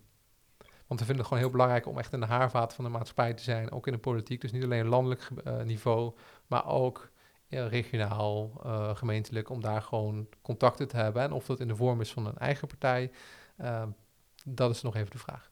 [0.88, 3.34] Want we vinden het gewoon heel belangrijk om echt in de haarvaat van de maatschappij
[3.34, 4.42] te zijn, ook in de politiek.
[4.42, 6.14] Dus niet alleen landelijk uh, niveau,
[6.48, 7.10] maar ook
[7.50, 11.22] ja, regionaal, uh, gemeentelijk, om daar gewoon contacten te hebben.
[11.22, 13.12] En of dat in de vorm is van een eigen partij.
[13.62, 13.84] Uh,
[14.46, 15.52] dat is nog even de vraag.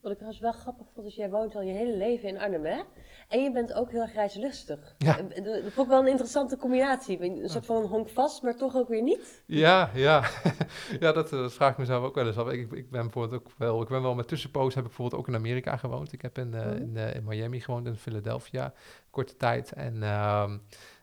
[0.00, 2.64] Wat ik trouwens wel grappig vond, is jij woont al je hele leven in Arnhem,
[2.64, 2.82] hè?
[3.28, 4.94] En je bent ook heel erg reislustig.
[4.98, 5.18] Ja.
[5.18, 7.22] En- en Dat vond ik wel een interessante combinatie.
[7.42, 9.42] Een soort van honk vast, maar toch ook weer niet.
[9.46, 10.24] Ja, ja.
[11.00, 12.50] ja dat, eh, dat vraag ik mezelf ook wel eens af.
[12.50, 15.28] Ik, ik ben bijvoorbeeld ook wel, ik ben wel met tussenpoos heb ik bijvoorbeeld ook
[15.28, 16.12] in Amerika gewoond.
[16.12, 18.72] Ik heb in, eh, in, eh, in Miami gewoond, in Philadelphia,
[19.10, 19.72] korte tijd.
[19.72, 20.58] En, ehm,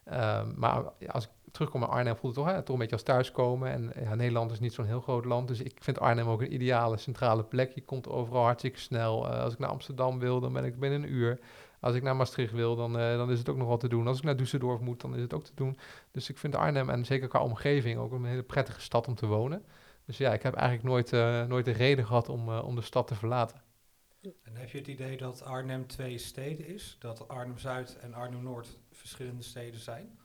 [0.10, 3.04] ehm, maar als ik terugkom naar Arnhem, voelt het toch, hè, toch een beetje als
[3.04, 3.94] thuiskomen.
[3.94, 6.98] En Nederland is niet zo'n heel groot land, dus ik vind Arnhem ook een ideale
[6.98, 7.72] centrale plek.
[7.72, 9.32] Je komt overal hartstikke snel.
[9.32, 11.40] Eh, als ik naar Amsterdam wil, dan ben ik binnen een uur.
[11.80, 14.08] Als ik naar Maastricht wil, dan, eh, dan is het ook nog wat te doen.
[14.08, 15.78] Als ik naar Düsseldorf moet, dan is het ook te doen.
[16.12, 19.26] Dus ik vind Arnhem en zeker qua omgeving ook een hele prettige stad om te
[19.26, 19.66] wonen.
[20.06, 23.08] Dus ja, ik heb eigenlijk nooit, eh, nooit een reden gehad om, om de stad
[23.08, 23.62] te verlaten.
[24.22, 26.96] En heb je het idee dat Arnhem twee steden is?
[27.00, 30.18] Dat Arnhem-Zuid en Arnhem-Noord verschillende steden zijn?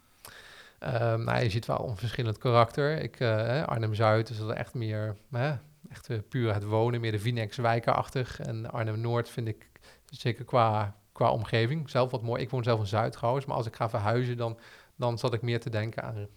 [0.82, 2.98] Ehm, nou, je ziet wel een verschillend karakter.
[3.02, 5.54] Ik, eh, Arnhem-Zuid is dat echt meer hè,
[5.90, 8.40] echt, eh, puur het wonen, meer de Vinex-wijkenachtig.
[8.40, 9.70] En Arnhem-Noord vind ik
[10.10, 12.42] zeker qua, qua omgeving zelf wat mooi.
[12.42, 14.58] Ik woon zelf in Zuid maar als ik ga verhuizen, dan,
[14.96, 16.28] dan zat ik meer te denken aan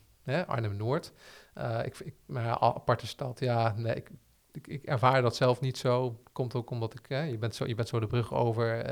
[0.48, 1.12] Arnhem-Noord.
[1.54, 4.10] Eh, ik, ik, maar aparte stad, ja, nee, ik,
[4.52, 6.22] ik, ik ervaar dat zelf niet zo.
[6.32, 8.84] Komt ook omdat ik, je, bent zo, je bent zo de brug over.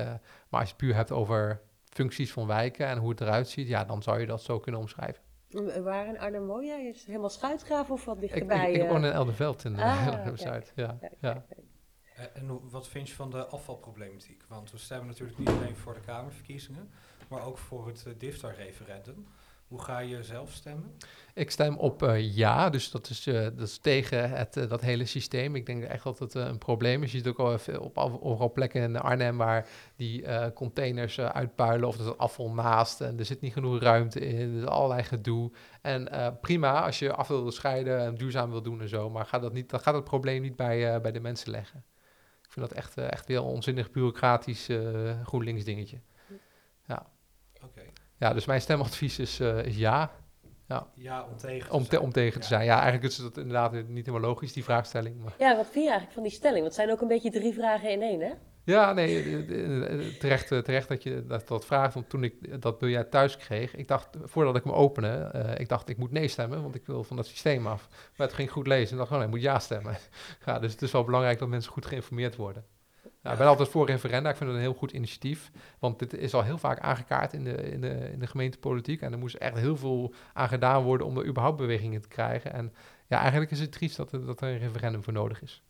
[0.49, 1.61] maar als je het puur hebt over
[1.93, 4.81] functies van wijken en hoe het eruit ziet, ja, dan zou je dat zo kunnen
[4.81, 5.21] omschrijven.
[5.49, 6.85] En Waar in Arnhem woon jij?
[6.85, 8.69] Is het helemaal Schuitgraven of wat Ik, dichterbij?
[8.71, 8.89] ik, ik eh?
[8.89, 10.37] woon in Elderveld in Ah, uh, kijk.
[10.37, 10.71] Zuid.
[10.75, 11.45] Ja, ja.
[12.15, 14.43] Eh, En wat vind je van de afvalproblematiek?
[14.47, 16.89] Want we stemmen natuurlijk niet alleen voor de Kamerverkiezingen,
[17.27, 19.27] maar ook voor het uh, DIFTA-referendum.
[19.73, 20.91] Hoe ga je zelf stemmen?
[21.33, 24.81] Ik stem op eh, ja, dus dat is, eh, dat is tegen het, eh, dat
[24.81, 25.55] hele systeem.
[25.55, 27.11] Ik denk echt dat het een probleem is.
[27.11, 31.87] Je ziet ook al veel op al- overal plekken in Arnhem waar die containers uitpuilen
[31.87, 34.57] of er afval naast en er zit niet genoeg ruimte in.
[34.57, 35.51] Is allerlei gedoe.
[35.81, 36.09] En
[36.41, 39.53] prima als je afval wil scheiden en duurzaam wil doen en zo, maar gaat dat
[39.53, 41.83] niet, dan gaat het probleem niet bij, bij de mensen leggen.
[42.43, 44.69] Ik vind dat echt, echt weer onzinnig bureaucratisch
[45.23, 45.99] GroenLinks dingetje.
[46.89, 47.01] Oké.
[48.17, 50.11] Ja, dus mijn stemadvies is, eh, is ja.
[50.93, 52.01] Ja, om tegen te Om, te, zijn.
[52.01, 52.47] om tegen te Ja.
[52.53, 52.65] zijn.
[52.65, 55.21] Ja, eigenlijk is het inderdaad niet helemaal logisch, die vraagstelling.
[55.23, 56.55] Maar Ja, wat vind je eigenlijk van die stelling?
[56.61, 58.31] Want het zijn ook een beetje drie vragen in één, hè?
[58.63, 61.93] ja, nee, eh, eh, terecht, terecht dat je dat, dat vraagt.
[61.93, 65.69] Want toen ik dat biljet thuis kreeg, ik dacht, voordat ik hem opende, eh, ik
[65.69, 67.87] dacht, ik moet nee stemmen, want ik wil van dat systeem af.
[68.17, 69.97] Maar het ging goed lezen en dacht, oh nee, ik moet ja stemmen.
[70.45, 72.65] Ja, dus het is wel belangrijk dat mensen goed geïnformeerd worden.
[73.23, 74.29] Ja, ik ben altijd voor referenda.
[74.29, 75.51] Ik vind het een heel goed initiatief.
[75.79, 79.01] Want dit is al heel vaak aangekaart in de, in de, in de gemeentepolitiek.
[79.01, 82.53] En er moest echt heel veel aan gedaan worden om er überhaupt bewegingen te krijgen.
[82.53, 82.73] En
[83.07, 85.63] ja, eigenlijk is het triest dat er, dat er een referendum voor nodig is.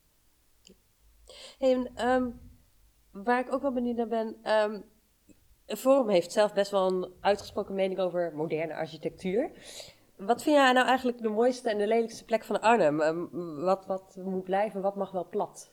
[1.58, 2.30] Hey, en, ehm,
[3.12, 4.36] waar ik ook wel benieuwd naar ben.
[4.44, 4.80] ehm
[5.66, 9.52] Forum heeft zelf best wel een uitgesproken mening over moderne architectuur.
[10.18, 13.02] Wat vind jij nou eigenlijk de mooiste en de lelijkste plek van Arnhem?
[13.02, 13.26] Ehm,
[13.62, 15.72] wat, wat moet blijven, wat mag wel plat?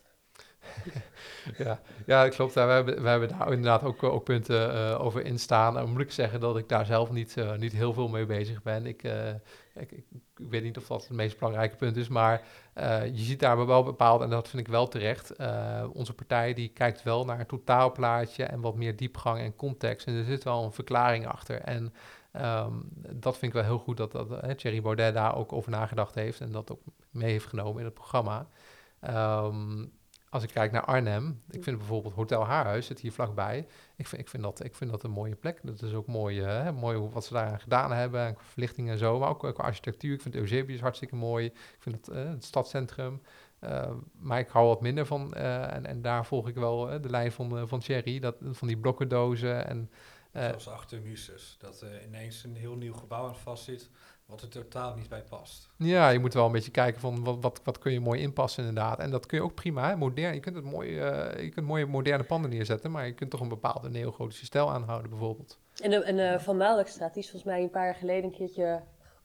[1.59, 2.55] Ja, ja dat klopt.
[2.55, 5.79] Ja, we, hebben, we hebben daar inderdaad ook, ook punten eh, over in staan.
[5.79, 8.63] En moet ik zeggen dat ik daar zelf niet, eh, niet heel veel mee bezig
[8.63, 8.87] ben.
[8.87, 9.29] Ik, eh,
[9.75, 10.05] ik, ik,
[10.35, 13.83] weet niet of dat het meest belangrijke punt is, maar eh, je ziet daar wel
[13.83, 17.47] bepaald, en dat vind ik wel terecht, eh, onze partij die kijkt wel naar een
[17.47, 20.07] totaalplaatje en wat meer diepgang en context.
[20.07, 21.61] En er zit wel een verklaring achter.
[21.61, 21.95] En
[22.33, 22.73] ehm,
[23.11, 26.15] dat vind ik wel heel goed dat, dat eh, Thierry Baudet daar ook over nagedacht
[26.15, 26.81] heeft en dat ook
[27.11, 28.47] mee heeft genomen in het programma.
[29.01, 29.87] Ehm,
[30.31, 33.67] als ik kijk naar Arnhem, ik vind bijvoorbeeld Hotel Haarhuis, zit hier vlakbij.
[33.97, 35.61] Ik vind, ik vind, dat, ik vind dat een mooie plek.
[35.63, 38.99] Dat is ook mooi, eh, hè, mooi wat ze daar gedaan hebben, en verlichting en
[38.99, 39.19] zo.
[39.19, 40.15] Maar ook eh, qua architectuur.
[40.15, 41.47] Ik vind Eusebius hartstikke mooi.
[41.47, 43.21] Ik vind het, eh, het stadscentrum.
[43.59, 47.33] Eh, maar ik hou wat minder van, en, en daar volg ik wel de lijn
[47.33, 49.67] van, van Thierry, dat, van die blokkendozen.
[49.67, 49.91] En,
[50.33, 51.57] Zoals achter Muses.
[51.59, 53.91] Dat er ineens een heel nieuw gebouw aan vast zit,
[54.27, 55.71] wat er totaal niet bij past.
[55.77, 58.65] Ja, je moet wel een beetje kijken van wat, wat, wat kun je mooi inpassen
[58.65, 58.99] inderdaad.
[58.99, 60.35] En dat kun je ook prima, hè, modern.
[60.35, 63.41] Je kunt het mooi, eh, je kunt mooie moderne panden neerzetten, maar je kunt toch
[63.41, 65.59] een bepaalde neogotische stijl aanhouden bijvoorbeeld.
[65.83, 68.37] En de, en de Van Maalwijkstraat, die is volgens mij een paar jaar geleden een
[68.37, 68.83] keertje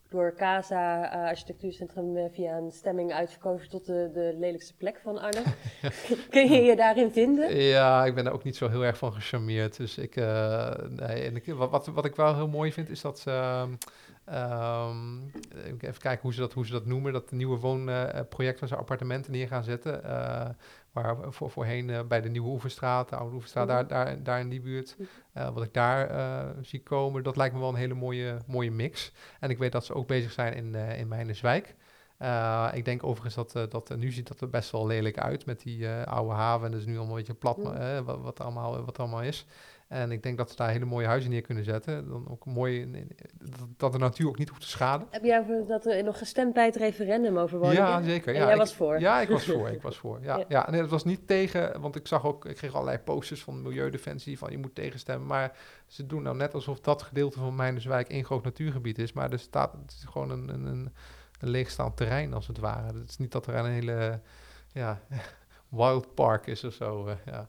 [0.10, 5.18] door Casa eh, Architectuurcentrum eh, via een stemming uitverkozen tot de, de lelijkste plek van
[5.18, 5.44] Arnhem.
[6.30, 7.56] Kun je je daarin vinden?
[7.56, 9.78] Ja, ik ben er ook niet zo heel erg van gecharmeerd.
[9.78, 13.02] Dus ik, eh, nee, en ik, wat, wat, wat ik wel heel mooi vind, is
[13.02, 13.66] dat ze,
[14.26, 15.18] ehm,
[15.80, 19.32] even kijken hoe ze dat, hoe ze dat noemen, dat nieuwe woonproject waar ze appartementen
[19.32, 20.02] neer gaan zetten.
[20.96, 23.76] Waar voor, voorheen eh, bij de Nieuwe Oeverstraat, de Oude Oeverstraat, Mhm.
[23.76, 24.98] daar, daar, daar in die buurt,
[25.34, 28.72] eh, wat ik daar eh, zie komen, dat lijkt me wel een hele mooie, mooie
[28.72, 29.12] mix.
[29.40, 31.76] En ik weet dat ze ook bezig zijn in, in Mijnerswijk.
[32.18, 35.62] Eh, ik denk overigens dat, dat nu ziet dat er best wel lelijk uit met
[35.62, 36.66] die oude haven.
[36.66, 38.04] En dat is nu allemaal een beetje plat Mm.
[38.06, 39.46] wat, wat, allemaal, wat allemaal is.
[39.88, 42.08] En ik denk dat ze daar hele mooie huizen neer kunnen zetten.
[42.10, 42.90] Dan ook mooi,
[43.40, 45.08] dat, dat de natuur ook niet hoeft te schaden.
[45.12, 47.84] Heb jij over dat er nog gestemd bij het referendum over woningen?
[47.84, 48.28] Ja, zeker.
[48.34, 49.00] En ja, jij ik- was voor?
[49.00, 49.70] Ja, ik was voor.
[49.70, 50.20] Ik was voor.
[50.22, 50.46] Ja, Ja.
[50.48, 50.70] ja.
[50.72, 54.38] nee, het was niet tegen, want ik zag ook, ik kreeg allerlei posters van Milieudefensie
[54.38, 55.28] van je moet tegenstemmen.
[55.28, 59.14] Maar ze doen nou net alsof dat gedeelte van Meinerswijk één groot natuurgebied is.
[59.14, 60.94] Maar er staat, het is gewoon een, een, een,
[61.40, 63.00] een leegstaand terrein als het ware.
[63.00, 64.20] Het is niet dat er een hele,
[64.72, 65.00] ja,
[65.70, 67.08] wild park is of zo.
[67.08, 67.48] eh, ja.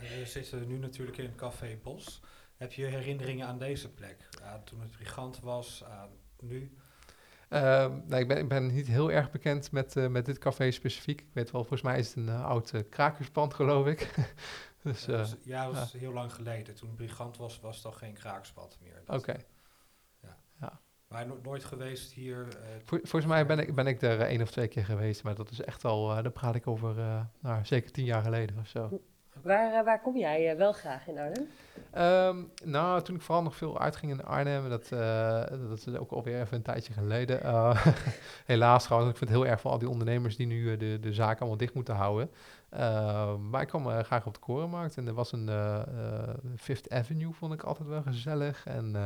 [0.00, 2.20] We zitten nu natuurlijk in Café Bos.
[2.56, 4.28] Heb je herinneringen aan deze plek?
[4.42, 6.08] Aan toen het Brigant was, aan
[6.40, 6.76] nu?
[7.48, 10.70] Ehm, nou, ik, ben, ik ben niet heel erg bekend met, eh, met dit café
[10.70, 11.20] specifiek.
[11.20, 14.14] Ik weet wel, volgens mij is het een eh, oud krakerspand, geloof ik.
[14.82, 16.74] dus, Dat eh, was- ja, dat was heel lang geleden.
[16.74, 19.02] Toen het Brigant was, was het al geen kraakspad meer.
[19.04, 19.36] Dat- oké.
[21.08, 22.48] Maar no- nooit geweest hier.
[22.48, 25.34] eh, Vol- volgens mij ben ik, ben ik er één of twee keer geweest, maar
[25.34, 28.58] dat is echt al, eh daar praat ik over eh, nou, zeker tien jaar geleden
[28.58, 29.00] of zo.
[29.42, 31.48] Waar, eh, waar kom jij eh, wel graag in Arnhem?
[31.90, 36.10] Ehm, nou, toen ik vooral nog veel uitging in Arnhem, dat, eh, dat is ook
[36.10, 37.40] alweer even een tijdje geleden.
[38.46, 41.12] Helaas trouwens, ik vind het heel erg voor al die ondernemers die nu de, de
[41.12, 42.30] zaak allemaal dicht moeten houden.
[42.70, 45.50] Ehm, maar ik kwam graag op de Korenmarkt en er was een
[46.56, 48.66] Fifth Avenue, vond ik altijd wel gezellig.
[48.66, 48.96] En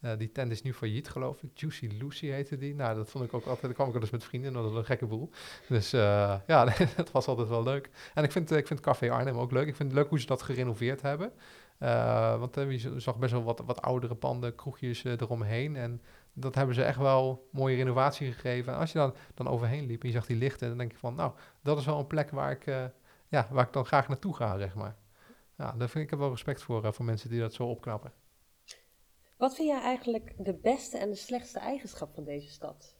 [0.00, 1.50] eh, die tent is nu failliet, geloof ik.
[1.54, 2.74] Juicy Lucy heette die.
[2.74, 4.74] Nou, dat vond ik ook altijd, daar kwam ik wel eens met vrienden, dat was
[4.74, 5.30] een gekke boel.
[5.68, 6.64] Dus eh, ja,
[6.96, 7.90] dat was altijd wel leuk.
[8.14, 9.66] En ik vind, eh, ik vind Café Arnhem ook leuk.
[9.66, 11.32] Ik vind het leuk hoe ze dat gerenoveerd hebben.
[12.38, 15.76] Want je zag best wel wat, wat oudere panden, kroegjes eromheen.
[15.76, 18.72] En dat hebben ze echt wel mooie renovatie gegeven.
[18.72, 20.98] En als je dan, dan overheen liep en je zag die lichten, dan denk je
[20.98, 21.32] van, nou,
[21.62, 22.64] dat is wel een plek waar ik,
[23.28, 24.96] ja, waar ik dan graag naartoe ga, zeg maar.
[25.56, 28.12] Ja, daar vind ik ik heb wel respect voor, voor mensen die dat zo opknappen.
[29.40, 32.96] Wat vind jij eigenlijk de beste en de slechtste eigenschap van deze stad?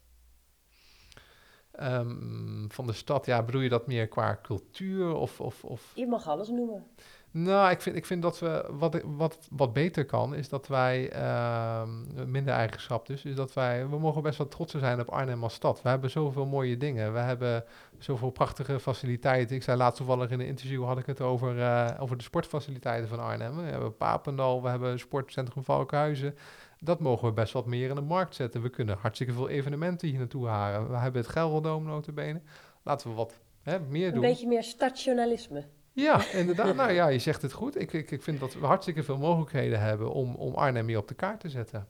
[1.73, 5.41] Ehm, van de stad, ja, bedoel je dat meer qua cultuur of...
[5.41, 6.87] of, of Je mag alles noemen.
[7.33, 11.11] Nou, ik vind, ik vind dat we wat, wat, wat beter kan, is dat wij
[11.11, 11.91] ehm,
[12.31, 15.55] minder eigenschap dus, is dat wij, we mogen best wel trots zijn op Arnhem als
[15.55, 15.83] stad.
[15.83, 17.13] We hebben zoveel mooie dingen.
[17.13, 17.65] We hebben
[17.99, 19.57] zoveel prachtige faciliteiten.
[19.57, 23.09] Ik zei laatst toevallig in een interview had ik het over, eh, over de sportfaciliteiten
[23.09, 23.57] van Arnhem.
[23.57, 26.35] We hebben Papendal, we hebben sportcentrum Valkhuizen.
[26.79, 28.63] Dat mogen we best wat meer in de markt zetten.
[28.63, 30.91] We kunnen hartstikke veel evenementen hier naartoe halen.
[30.91, 32.41] We hebben het Gelderdoom notabene.
[32.83, 34.23] Laten we wat hè, meer Een doen.
[34.23, 35.65] beetje meer stadsjournalisme.
[35.93, 36.75] Ja, inderdaad.
[36.75, 37.81] nou ja, je zegt het goed.
[37.81, 41.09] Ik, ik, ik vind dat we hartstikke veel mogelijkheden hebben om, om Arnhem hier op
[41.09, 41.89] de kaart te zetten.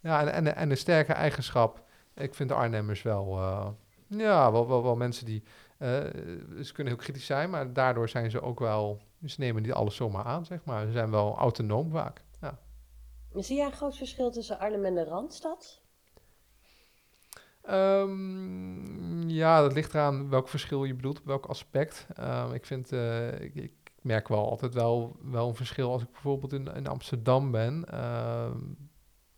[0.00, 1.84] Ja, en, en, en een sterke eigenschap.
[2.14, 3.68] Ik vind de Arnhemmers wel, eh,
[4.06, 5.42] ja, wel, wel, wel mensen die,
[5.78, 5.88] eh,
[6.62, 9.96] ze kunnen heel kritisch zijn, maar daardoor zijn ze ook wel, ze nemen niet alles
[9.96, 10.86] zomaar aan, zeg maar.
[10.86, 12.22] Ze zijn wel autonoom vaak.
[12.40, 12.58] Ja.
[13.34, 15.79] Zie jij een groot verschil tussen Arnhem en de Randstad?
[17.62, 22.06] Ehm, ja, dat ligt eraan welk verschil je bedoelt, welk aspect.
[22.14, 26.52] Ehm, ik vind, eh, ik, merk wel altijd wel, wel een verschil als ik bijvoorbeeld
[26.52, 28.58] in, in Amsterdam ben ehm,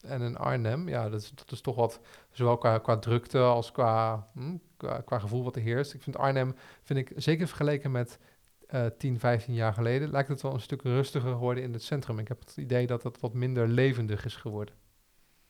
[0.00, 0.88] en in Arnhem.
[0.88, 4.56] Ja, dat is, dat is toch wat, zowel qua, qua drukte als qua, hm,
[5.04, 5.94] qua, gevoel wat er heerst.
[5.94, 8.18] Ik vind Arnhem, vind ik zeker vergeleken met
[8.66, 12.18] eh 10, 15 jaar geleden, lijkt het wel een stuk rustiger geworden in het centrum.
[12.18, 14.74] Ik heb het idee dat het wat minder levendig is geworden.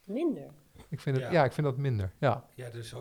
[0.04, 0.50] Minder.
[0.92, 1.33] Ik vind het, Ja.
[1.33, 2.44] ja, ik vind dat minder, ja.
[2.55, 2.98] Ja, dus eh,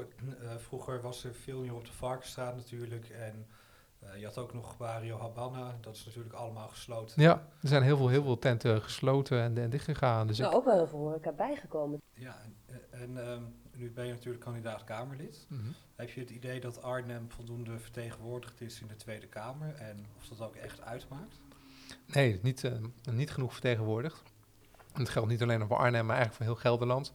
[0.57, 3.09] vroeger was er veel meer op de Varkensstraat natuurlijk.
[3.09, 3.47] En
[3.99, 5.77] eh, je had ook nog Barrio Habana.
[5.81, 7.21] Dat is natuurlijk allemaal gesloten.
[7.21, 10.27] Ja, er zijn heel veel, heel veel tenten gesloten en, en dichtgegaan.
[10.27, 12.01] Dus Nou, ik, ook wel heel veel horeca bijgekomen.
[12.13, 13.43] Ja, en, en ehm,
[13.75, 15.45] nu ben je natuurlijk kandidaat Kamerlid.
[15.49, 15.61] Mhm.
[15.95, 19.75] Heb je het idee dat Arnhem voldoende vertegenwoordigd is in de Tweede Kamer?
[19.75, 21.39] En of dat ook echt uitmaakt?
[22.05, 22.71] Nee, niet, eh,
[23.11, 24.23] niet genoeg vertegenwoordigd.
[24.93, 27.13] En het geldt niet alleen voor Arnhem, maar eigenlijk voor heel Gelderland.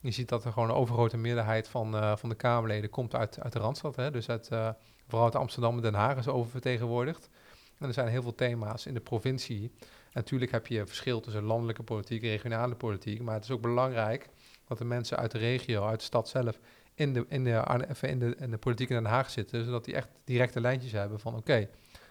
[0.00, 3.40] Je ziet dat er gewoon een overgrote meerderheid van, eh, van de Kamerleden komt uit,
[3.40, 3.96] uit de Randstad.
[3.96, 4.10] Hè?
[4.10, 4.70] Dus eh,
[5.06, 7.30] vooral uit Amsterdam en Den Haag is oververtegenwoordigd.
[7.78, 9.70] En er zijn heel veel thema's in de provincie.
[10.12, 13.22] Natuurlijk heb je verschil tussen landelijke politiek en regionale politiek.
[13.22, 14.28] Maar het is ook belangrijk
[14.68, 16.58] dat de mensen uit de regio, uit de stad zelf,
[16.94, 19.64] in de, in de, even in de, in de politiek in Den Haag zitten.
[19.64, 21.68] Zodat die echt directe lijntjes hebben van oké,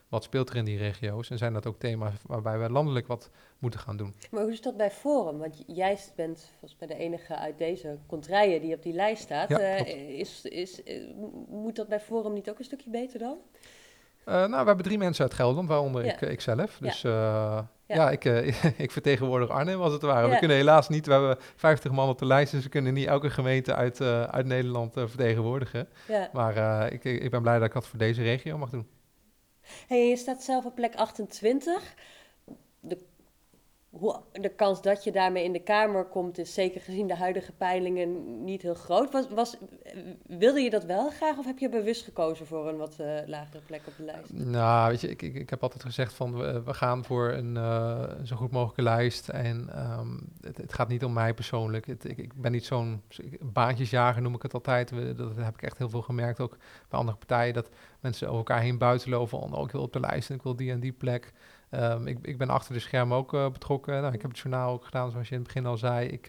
[0.09, 1.29] wat speelt er in die regio's?
[1.29, 4.15] En zijn dat ook thema's waarbij wij landelijk wat moeten gaan doen?
[4.31, 5.37] Maar hoe is dat bij Forum?
[5.37, 9.49] Want jij bent volgens mij de enige uit deze contraien die op die lijst staat.
[9.49, 11.01] Ja, Eh, is, is, eh,
[11.47, 13.37] moet dat bij Forum niet ook een stukje beter dan?
[14.25, 16.11] Eh, nou, we hebben drie mensen uit Gelderland, waaronder Ja.
[16.13, 16.77] ik, ikzelf.
[16.79, 16.87] Ja.
[16.87, 18.11] Dus ja, Ja.
[18.11, 18.23] ik,
[18.85, 20.29] ik vertegenwoordig Arnhem als het ware.
[20.29, 23.07] We kunnen helaas niet, we hebben 50 man op de lijst, dus we kunnen niet
[23.07, 25.87] elke gemeente uit, uit Nederland vertegenwoordigen.
[26.07, 26.29] Ja.
[26.33, 28.87] Maar ik, ik ben blij dat ik dat voor deze regio mag doen.
[29.87, 31.95] Hey, je staat zelf op plek 28.
[34.31, 38.43] De, kans dat je daarmee in de Kamer komt, is zeker gezien de huidige peilingen
[38.43, 39.11] niet heel groot.
[39.11, 39.57] Was, was,
[40.27, 43.61] wilde je dat wel graag of heb je bewust gekozen voor een wat uh, lagere
[43.65, 44.33] plek op de lijst?
[44.33, 47.55] Nou, weet je, ik, ik, ik heb altijd gezegd van we, we gaan voor een
[47.55, 49.29] uh, zo goed mogelijke lijst.
[49.29, 51.87] En um, het, gaat niet om mij persoonlijk.
[51.87, 53.01] Ik, ik, ben niet zo'n
[53.41, 55.17] baantjesjager, noem ik het altijd.
[55.17, 56.57] Dat heb ik echt heel veel gemerkt, ook
[56.89, 59.39] bij andere partijen, dat mensen over elkaar heen buitenlopen.
[59.39, 61.33] Van, oh, ik wil op de lijst en ik wil die en die plek.
[61.71, 64.01] Um, ik, ik ben achter de schermen ook uh, betrokken.
[64.01, 66.07] Nou, ik heb het journaal ook gedaan, zoals je in het begin al zei.
[66.07, 66.27] Ik,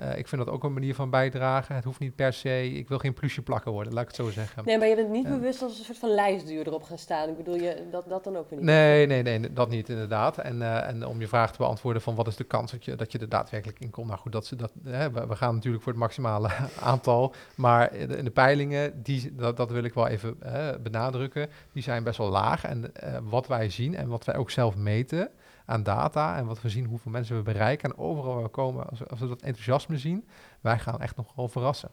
[0.00, 1.74] uh, uh, ik vind dat ook een manier van bijdragen.
[1.74, 4.30] Het hoeft niet per se, ik wil geen plusje plakken worden, laat ik het zo
[4.30, 4.64] zeggen.
[4.64, 7.28] Nee, maar je bent niet bewust als een soort van lijstduur erop gaan staan.
[7.28, 8.68] Ik bedoel, je, dat, dat dan ook weer niet?
[8.68, 10.38] Nee, nee, nee, dat niet inderdaad.
[10.38, 13.12] En, en om je vraag te beantwoorden van wat is de kans dat je, dat
[13.12, 14.06] je er daadwerkelijk in komt.
[14.06, 17.34] Nou goed, dat, dat, hè, we, we, gaan natuurlijk voor het maximale aantal.
[17.54, 20.38] Maar in de, in de peilingen, die, dat, dat wil ik wel even
[20.82, 22.64] benadrukken, die zijn best wel laag.
[22.64, 25.30] En wat wij zien en wat wij ook zelf meten
[25.66, 28.88] aan data en wat we zien hoeveel mensen we bereiken en overal waar we komen,
[28.88, 30.28] als, als we dat enthousiasme zien,
[30.60, 31.90] wij gaan echt nogal verrassen.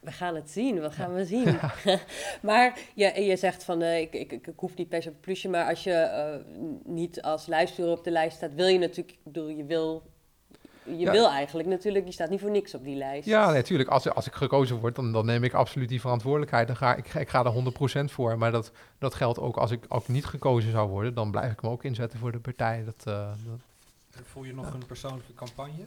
[0.00, 1.58] We gaan het zien, we gaan we zien.
[2.48, 5.48] maar je, je zegt van, uh, ik, ik, ik, hoef niet per se een plusje,
[5.48, 9.24] maar als je uh, niet als lijstduur op de lijst staat, wil je natuurlijk, ik
[9.24, 10.11] bedoel, je wil
[10.84, 11.10] je ja.
[11.10, 13.26] wil eigenlijk natuurlijk, je staat niet voor niks op die lijst.
[13.26, 13.88] Ja, natuurlijk.
[13.88, 16.66] Nee, als, als ik gekozen word, dan, dan neem ik absoluut die verantwoordelijkheid.
[16.66, 18.38] Dan ga, ik, ik ga er 100% voor.
[18.38, 21.14] Maar dat, dat geldt ook als ik ook niet gekozen zou worden.
[21.14, 22.84] Dan blijf ik me ook inzetten voor de partij.
[22.84, 23.28] Dat, uh,
[24.10, 24.74] dat Voel je nog ja.
[24.74, 25.84] een persoonlijke campagne?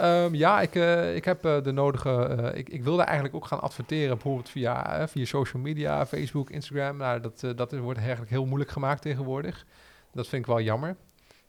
[0.00, 2.36] Um, ja, ik, uh, ik heb uh, de nodige.
[2.40, 6.96] Uh, ik, ik wilde eigenlijk ook gaan adverteren, bijvoorbeeld via, via social media, Facebook, Instagram.
[6.96, 9.66] Nou, dat, dat wordt eigenlijk heel moeilijk gemaakt tegenwoordig.
[10.12, 10.96] Dat vind ik wel jammer.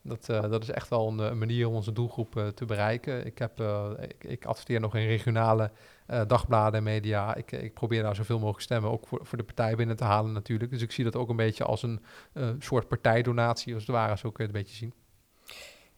[0.08, 3.26] Dat, uh, dat is echt wel een, een, manier om onze doelgroep uh, te bereiken.
[3.26, 3.64] Ik, heb,
[4.20, 5.72] ik, adverteer nog in regionale
[6.28, 7.36] dagbladen en media.
[7.36, 10.34] Ik, ik, probeer daar zoveel mogelijk stemmen, ook voor, voor de partij binnen te halen
[10.34, 10.72] natuurlijk.
[10.72, 12.02] Dus ik zie dat ook een beetje als een
[12.60, 14.94] soort partijdonatie, als het ware, zo kun je het een beetje zien.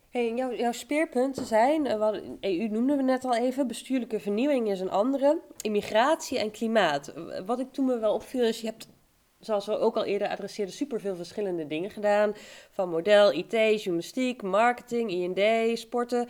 [0.10, 1.86] Hey, jouw, jouw speerpunten zijn,
[2.40, 7.14] EU noemde we net al even, bestuurlijke vernieuwing is een andere, immigratie en klimaat.
[7.46, 8.88] Wat ik toen me wel opviel is, je hebt
[9.40, 12.34] zoals we ook al eerder adresseerden, superveel verschillende dingen gedaan.
[12.70, 16.30] Van model, IT, journalistiek, marketing, IND, sporten.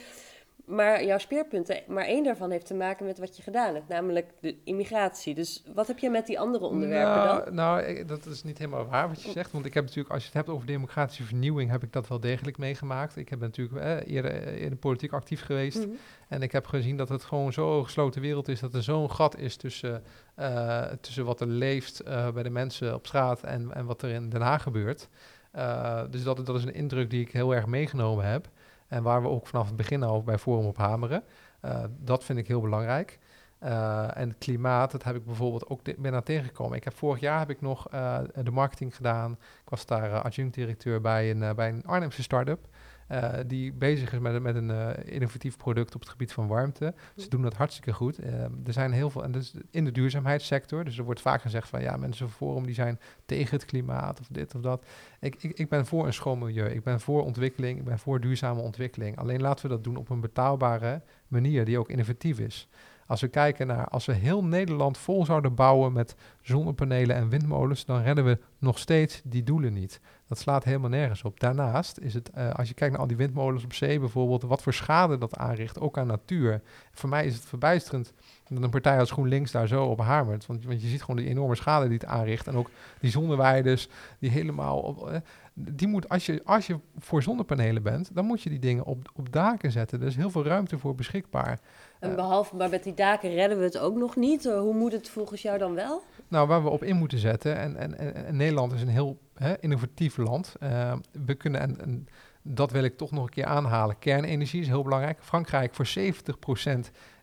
[0.68, 4.32] Maar jouw speerpunten, maar één daarvan heeft te maken met wat je gedaan hebt, namelijk
[4.40, 5.36] de immigratie.
[5.36, 7.54] Dus wat heb je met die andere onderwerpen nou, dan?
[7.54, 9.52] Nou, dat is niet helemaal waar wat je zegt.
[9.52, 12.20] Want ik heb natuurlijk, als je het hebt over democratische vernieuwing, heb ik dat wel
[12.20, 13.18] degelijk meegemaakt.
[13.18, 15.78] Ik heb natuurlijk eh, eerder in de politiek actief geweest.
[15.78, 15.98] Mm -hmm.
[16.28, 19.38] En ik heb gezien dat het gewoon zo'n gesloten wereld is, dat er zo'n gat
[19.38, 20.04] is tussen,
[20.40, 24.10] uh, tussen wat er leeft uh, bij de mensen op straat en, en wat er
[24.10, 25.08] in Den Haag gebeurt.
[25.56, 28.48] Uh, dus dat, dat is een indruk die ik heel erg meegenomen heb.
[28.88, 31.24] En waar we ook vanaf het begin al bij Forum op hameren.
[31.66, 33.20] Uh, dat vind ik heel belangrijk.
[33.64, 36.78] Uh, en klimaat, dat heb ik bijvoorbeeld ook bijna tegengekomen.
[36.78, 39.32] Ik heb vorig jaar heb ik nog uh, de marketing gedaan.
[39.64, 42.68] Ik was daar adjunct-directeur bij een, bij een Arnhemse start-up.
[43.12, 46.94] Uh, die bezig is met, met een uh, innovatief product op het gebied van warmte.
[47.16, 48.24] Ze doen dat hartstikke goed.
[48.24, 50.84] Uh, er zijn heel veel, en dus in de duurzaamheidssector.
[50.84, 54.20] Dus er wordt vaak gezegd van ja, mensen van Forum die zijn tegen het klimaat
[54.20, 54.86] of dit of dat.
[55.20, 56.70] Ik, ik, ik ben voor een schoon milieu.
[56.70, 57.80] Ik ben voor ontwikkeling.
[57.80, 59.18] Ik ben voor duurzame ontwikkeling.
[59.18, 62.68] Alleen laten we dat doen op een betaalbare manier die ook innovatief is.
[63.08, 67.86] Als we kijken naar, als we heel Nederland vol zouden bouwen met zonnepanelen en windmolens,
[67.86, 70.00] dan redden we nog steeds die doelen niet.
[70.28, 71.40] Dat slaat helemaal nergens op.
[71.40, 74.62] Daarnaast is het, uh, als je kijkt naar al die windmolens op zee bijvoorbeeld, wat
[74.62, 76.62] voor schade dat aanricht, ook aan natuur.
[76.92, 78.14] Voor mij is het verbijsterend
[78.50, 80.46] dat een partij als GroenLinks daar zo op hamert.
[80.46, 82.48] Want, want je ziet gewoon die enorme schade die het aanricht.
[82.48, 83.90] En ook die zonneweiders,
[84.20, 84.80] die helemaal...
[84.80, 85.18] Op, uh,
[85.54, 89.12] die moet, als je, als je voor zonnepanelen bent, dan moet je die dingen op,
[89.16, 90.02] op daken zetten.
[90.02, 91.60] Er is heel veel ruimte voor beschikbaar.
[92.00, 94.44] En behalve, maar met die daken redden we het ook nog niet.
[94.44, 96.04] Hoe moet het volgens jou dan wel?
[96.28, 97.58] Nou, waar we op in moeten zetten.
[97.58, 100.56] En, en, en, Nederland is een heel hè, innovatief land.
[100.64, 100.94] Uh,
[101.26, 102.08] we kunnen, en, en,
[102.48, 104.00] dat wil ik toch nog een keer aanhalen.
[104.00, 105.20] Kernenergie is heel belangrijk.
[105.22, 105.92] Frankrijk voor 70%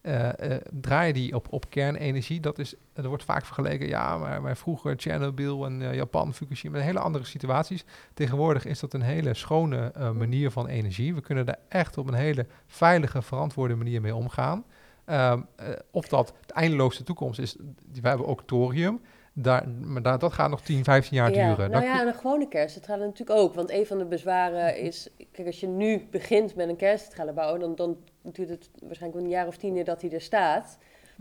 [0.02, 2.40] uh, uh, draaien die op, op kernenergie.
[2.40, 6.78] Dat is, er wordt vaak vergeleken, ja, maar, maar vroeger Chernobyl en uh, Japan, Fukushima,
[6.78, 7.84] hele andere situaties.
[8.14, 11.14] Tegenwoordig is dat een hele schone manier van energie.
[11.14, 14.64] We kunnen daar echt op een hele veilige, verantwoorde manier mee omgaan.
[15.06, 15.46] Um,
[15.90, 17.56] of dat de eindeloosste toekomst is,
[18.00, 19.00] we hebben ook thorium.
[19.36, 21.70] Daar, maar daar, dat gaat nog 10, 15 jaar ja, duren.
[21.70, 23.54] Nou ja, en een gewone kerncentrale natuurlijk ook.
[23.54, 27.60] Want een van de bezwaren is, kijk, als je nu begint met een kerncentrale bouwen,
[27.60, 30.78] dan, dan duurt het waarschijnlijk een jaar of tien dat hij er staat.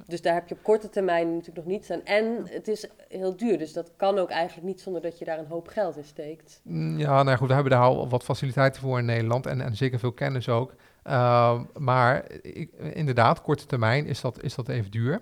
[0.08, 2.04] Dus daar heb je op korte termijn natuurlijk nog niets aan.
[2.04, 5.40] En het is heel duur, dus dat kan ook eigenlijk niet zonder dat je daar
[5.40, 6.62] een hoop geld in steekt.
[6.98, 10.00] Ja, nou goed, we hebben daar al wat faciliteiten voor in Nederland en, en zeker
[10.00, 10.74] veel kennis ook.
[11.08, 15.22] Uh, maar ik, inderdaad, korte termijn is dat, is dat even duur.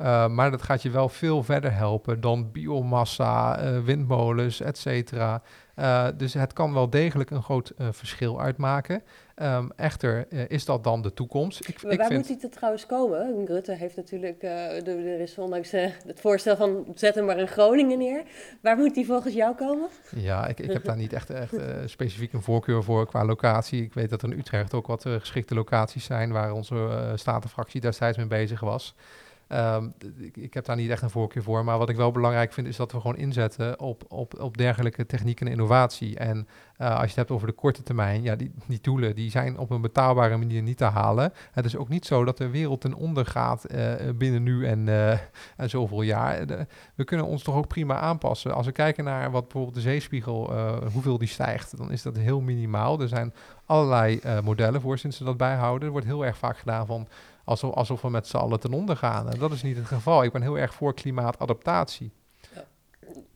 [0.00, 5.42] Uh, maar dat gaat je wel veel verder helpen dan biomassa, uh, windmolens, et cetera.
[5.76, 9.02] Uh, dus het kan wel degelijk een groot verschil uitmaken.
[9.42, 11.68] Um, echter, is dat dan de toekomst?
[11.68, 12.28] Ik, waar ik vind...
[12.28, 13.46] moet het trouwens komen?
[13.46, 18.22] Rutte heeft natuurlijk, er is ondanks het voorstel van zet hem maar in Groningen neer.
[18.62, 19.88] Waar moet die volgens jou komen?
[20.16, 23.82] Ja, ik, ik heb daar niet echt, echt specifiek een voorkeur voor qua locatie.
[23.82, 28.16] Ik weet dat er in Utrecht ook wat geschikte locaties zijn waar onze statenfractie destijds
[28.16, 28.94] mee bezig was.
[29.52, 29.94] Um,
[30.34, 31.64] ik, heb daar niet echt een voorkeur voor.
[31.64, 35.06] Maar wat ik wel belangrijk vind, is dat we gewoon inzetten op, op, op dergelijke
[35.06, 36.18] techniek en innovatie.
[36.18, 36.48] En
[36.78, 39.58] uh, als je het hebt over de korte termijn, ja, die, die doelen die zijn
[39.58, 41.32] op een betaalbare manier niet te halen.
[41.52, 44.86] Het is ook niet zo dat de wereld ten onder gaat uh, binnen nu en,
[44.86, 45.10] uh,
[45.56, 46.46] en zoveel jaar.
[46.94, 48.54] We kunnen ons toch ook prima aanpassen.
[48.54, 50.52] Als we kijken naar wat bijvoorbeeld de zeespiegel,
[50.92, 53.00] hoeveel die stijgt, dan is dat heel minimaal.
[53.00, 53.34] Er zijn
[53.66, 55.86] allerlei modellen voor sinds ze dat bijhouden.
[55.86, 57.08] Er wordt heel erg vaak gedaan van
[57.44, 59.30] alsof, alsof we met z'n allen ten onder gaan.
[59.30, 60.22] En dat is niet het geval.
[60.22, 62.12] Ik ben heel erg voor klimaatadaptatie.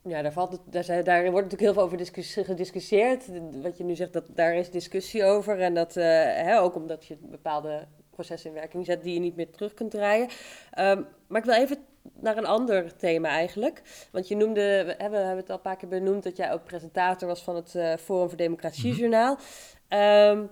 [0.03, 1.97] Ja, daar, valt het, daar, daar wordt natuurlijk heel veel over
[2.45, 3.25] gediscussieerd.
[3.61, 5.59] Wat je nu zegt, dat, daar is discussie over.
[5.59, 9.35] En dat uh, hè, ook omdat je bepaalde processen in werking zet die je niet
[9.35, 10.27] meer terug kunt draaien.
[10.79, 11.77] Um, maar ik wil even
[12.13, 13.81] naar een ander thema eigenlijk.
[14.11, 16.53] Want je noemde, we hebben, we hebben het al een paar keer benoemd, dat jij
[16.53, 18.99] ook presentator was van het uh, Forum voor Democratie mhm.
[18.99, 19.37] Journaal.
[20.29, 20.49] Um,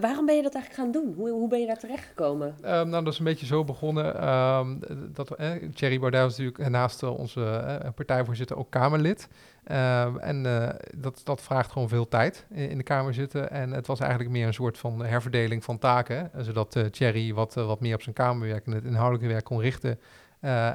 [0.00, 1.14] Waarom ben je dat eigenlijk gaan doen?
[1.16, 2.48] Hoe, hoe ben je daar terechtgekomen?
[2.48, 4.28] Um, nou, dat is een beetje zo begonnen.
[4.28, 4.80] Um,
[5.12, 9.28] dat, eh, Thierry Baudet is natuurlijk naast onze eh, partijvoorzitter ook Kamerlid.
[9.64, 13.50] Um, en uh, dat, dat vraagt gewoon veel tijd in, de Kamer zitten.
[13.50, 16.30] En het was eigenlijk meer een soort van herverdeling van taken.
[16.36, 19.98] zodat uh, Thierry wat, wat meer op zijn Kamerwerk en het inhoudelijke werk kon richten.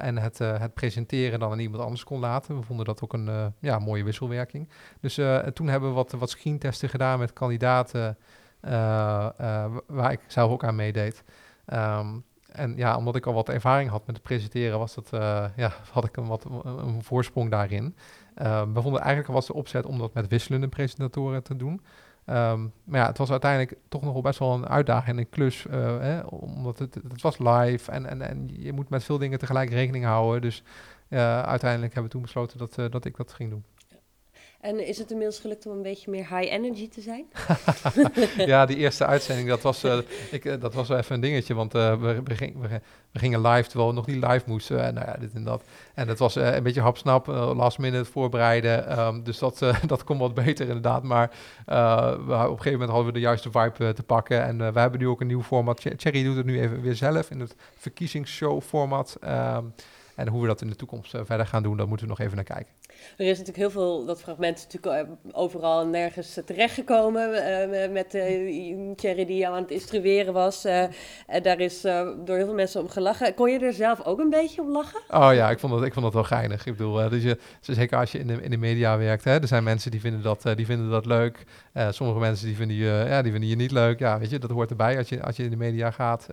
[0.00, 2.58] en het, het presenteren dan aan iemand anders kon laten.
[2.58, 4.68] We vonden dat ook een ja, mooie wisselwerking.
[5.00, 5.14] Dus
[5.54, 8.16] toen hebben we wat, wat screentesten gedaan met kandidaten.
[8.60, 11.24] Eh, eh, waar ik zelf ook aan meedeed.
[11.64, 12.06] Ehm,
[12.52, 15.72] en ja, omdat ik al wat ervaring had met het presenteren, was dat, uh, ja,
[15.92, 17.96] had ik een, wat, een voorsprong daarin.
[18.34, 21.80] Ehm, we vonden eigenlijk was de opzet om dat met wisselende presentatoren te doen.
[22.26, 25.28] Um, maar ja, het was uiteindelijk toch nog wel best wel een uitdaging en een
[25.28, 25.66] klus.
[25.70, 29.70] Hè, omdat het, het was live en, en, en je moet met veel dingen tegelijk
[29.70, 30.40] rekening houden.
[30.40, 30.62] Dus
[31.08, 33.64] uiteindelijk hebben we toen besloten dat, dat ik dat ging doen.
[34.60, 37.26] En is het inmiddels gelukt om een beetje meer high energy te zijn?
[38.52, 39.98] ja, die eerste uitzending, dat was, uh,
[40.30, 41.54] ik, uh, dat was wel even een dingetje.
[41.54, 42.68] Want uh, we, we, ging, we,
[43.12, 44.84] we, gingen live, terwijl we nog niet live moesten.
[44.84, 45.62] En nou ja, dit en dat.
[45.94, 48.98] En dat was een beetje hapsnap, last minute voorbereiden.
[48.98, 51.02] Um, dus dat, dat kon wat beter inderdaad.
[51.02, 51.30] Maar
[51.66, 54.42] we, op een gegeven moment hadden we de juiste vibe te pakken.
[54.42, 55.80] En we hebben nu ook een nieuw format.
[55.96, 59.16] Thierry doet het nu even weer zelf in het verkiezingsshow format.
[59.24, 59.74] Um,
[60.18, 62.36] en hoe we dat in de toekomst verder gaan doen, daar moeten we nog even
[62.36, 62.72] naar kijken.
[63.16, 68.14] Er is natuurlijk heel veel, dat fragment is natuurlijk eh, overal nergens terechtgekomen uh, met
[68.14, 70.66] uh, Thierry die aan het instrueren was.
[70.66, 70.82] Uh,
[71.26, 73.34] en daar is door heel veel mensen om gelachen.
[73.34, 75.00] Kon je er zelf ook een beetje om lachen?
[75.10, 76.66] Oh ja, ik vond dat, ik vond dat wel geinig.
[76.66, 79.48] Ik bedoel, dus je, zeker als je in de, in de media werkt, hè, er
[79.48, 81.44] zijn mensen die vinden dat, die vinden dat leuk.
[81.90, 83.98] sommige mensen die vinden, je, ja, die vinden je niet leuk.
[83.98, 86.26] Ja, weet je, dat hoort erbij als je, als je in de media gaat.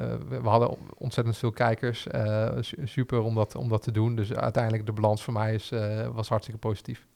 [0.00, 2.06] Eh, we, hadden ontzettend veel kijkers.
[2.06, 2.48] Eh,
[2.84, 4.16] super om dat, om dat te doen.
[4.16, 7.06] Dus uiteindelijk de balans voor mij is, eh, was hartstikke positief.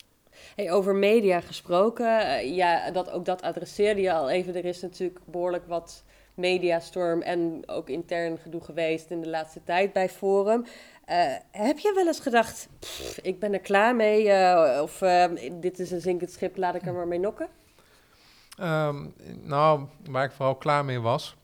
[0.57, 2.07] Hey, over media gesproken,
[2.55, 4.57] ja, dat, ook dat adresseerde je al even.
[4.57, 6.05] Er is natuurlijk behoorlijk wat
[6.35, 10.65] mediastorm en ook intern gedoe geweest in de laatste tijd bij Forum.
[11.51, 12.69] heb je wel eens gedacht,
[13.23, 14.23] ik ben er klaar mee,
[14.83, 14.99] of
[15.53, 17.49] dit is een zinkend schip, laat ik er maar mee nokken?
[18.61, 21.37] Um, nou, waar ik vooral klaar mee was,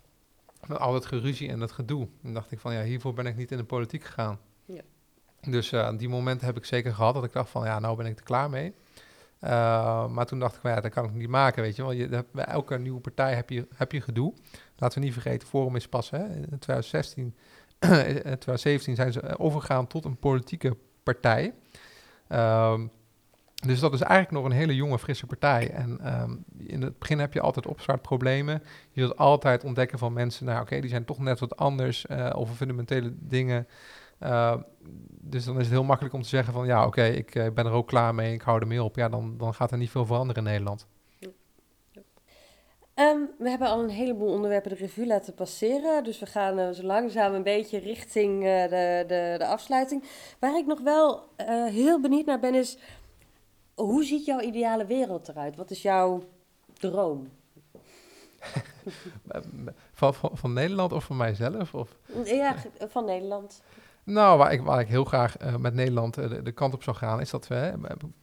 [0.70, 2.08] met al het geruzie en het gedoe.
[2.22, 4.38] En dacht ik van ja, hiervoor ben ik niet in de politiek gegaan.
[4.64, 4.82] Ja.
[5.40, 8.06] Dus uh, die momenten heb ik zeker gehad dat ik dacht van ja, nou ben
[8.06, 8.74] ik er klaar mee.
[9.40, 11.92] Uh, maar toen dacht ik van ja, dat kan ik niet maken, weet je wel.
[11.92, 14.34] Je, bij elke nieuwe partij heb je, heb je gedoe.
[14.76, 17.34] Laten we niet vergeten, Forum is pas hè, in 2016,
[17.78, 21.54] 2017 zijn ze overgegaan tot een politieke partij.
[22.28, 22.80] Uh,
[23.60, 25.70] dus dat is eigenlijk nog een hele jonge, frisse partij.
[25.70, 28.62] En um, in het begin heb je altijd opstartproblemen.
[28.90, 32.30] Je zult altijd ontdekken van mensen, nou oké, die zijn toch net wat anders uh,
[32.34, 33.68] over fundamentele dingen.
[34.22, 34.56] Uh,
[35.20, 37.66] dus dan is het heel makkelijk om te zeggen van, ja oké, ik uh, ben
[37.66, 38.96] er ook klaar mee, ik hou er mee op.
[38.96, 40.86] Ja, dan, dan gaat er niet veel veranderen in Nederland.
[42.94, 46.04] Um, we hebben al een heleboel onderwerpen de revue laten passeren.
[46.04, 50.04] Dus we gaan zo langzaam een beetje richting de, de, de afsluiting.
[50.38, 51.28] Waar ik nog wel
[51.70, 52.78] heel benieuwd naar ben is
[53.80, 55.56] hoe ziet jouw ideale wereld eruit?
[55.56, 56.24] Wat is jouw
[56.72, 57.28] droom?
[59.92, 61.74] van, van, van, Nederland of van mijzelf?
[61.74, 61.96] Of?
[62.24, 62.54] Ja,
[62.88, 63.62] van Nederland.
[64.04, 66.82] Nou, waar ik, waar ik heel graag uh, met Nederland uh, de, de, kant op
[66.82, 67.72] zou gaan, is dat we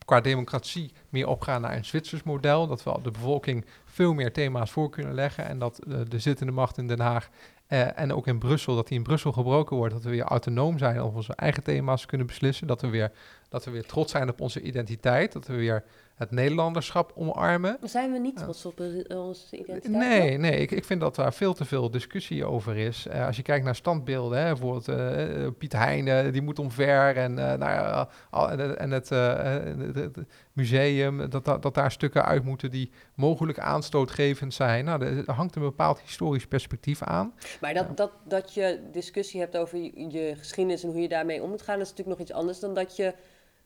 [0.06, 2.68] qua democratie meer opgaan naar een Zwitsers model.
[2.68, 6.78] Dat we de bevolking veel meer thema's voor kunnen leggen en dat de zittende macht
[6.78, 7.30] in Den Haag
[7.68, 9.94] eh, en ook in Brussel, dat die in Brussel gebroken wordt.
[9.94, 12.68] Dat we weer autonoom zijn, of onze eigen thema's kunnen beslissen.
[12.68, 13.12] Dat we weer,
[13.50, 15.34] dat we weer trots zijn op onze identiteit.
[15.34, 15.84] Dat we weer
[16.18, 17.78] het Nederlanderschap omarmen.
[17.84, 20.10] Zijn we niet trots op uh, onze identiteit?
[20.10, 23.08] Nee, nee ik, ik vind dat daar veel te veel discussie over is.
[23.08, 27.18] Uh, als je kijkt naar standbeelden, hè, bijvoorbeeld uh, Piet Heijnen, die moet omver.
[27.18, 28.10] En, nou ja,
[28.76, 30.18] en het, het
[30.54, 34.86] museum, dat, dat, dat, daar stukken uit moeten die mogelijk aanstootgevend zijn.
[34.86, 37.34] Nou, er hangt een bepaald historisch perspectief aan.
[37.62, 41.42] Maar dat, dat, dat je discussie hebt over je, je geschiedenis en hoe je daarmee
[41.42, 43.14] om moet gaan, dat is natuurlijk nog iets anders dan dat je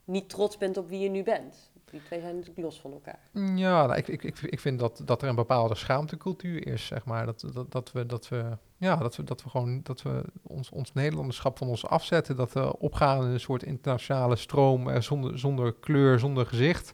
[0.06, 1.71] niet trots bent op wie je nu bent.
[1.92, 3.20] Die twee zijn natuurlijk los van elkaar.
[3.56, 7.06] Ja, nou, ik, ik, ik, ik vind dat, dat er een bepaalde schaamtecultuur is, zeg
[7.06, 7.26] maar.
[7.26, 10.70] Dat, dat, dat, we, dat, we, ja, dat, we, dat we gewoon dat we ons,
[10.70, 12.36] ons Nederlanderschap van ons afzetten.
[12.36, 16.94] Dat we opgaan in een soort internationale stroom eh, zonder, zonder kleur, zonder gezicht.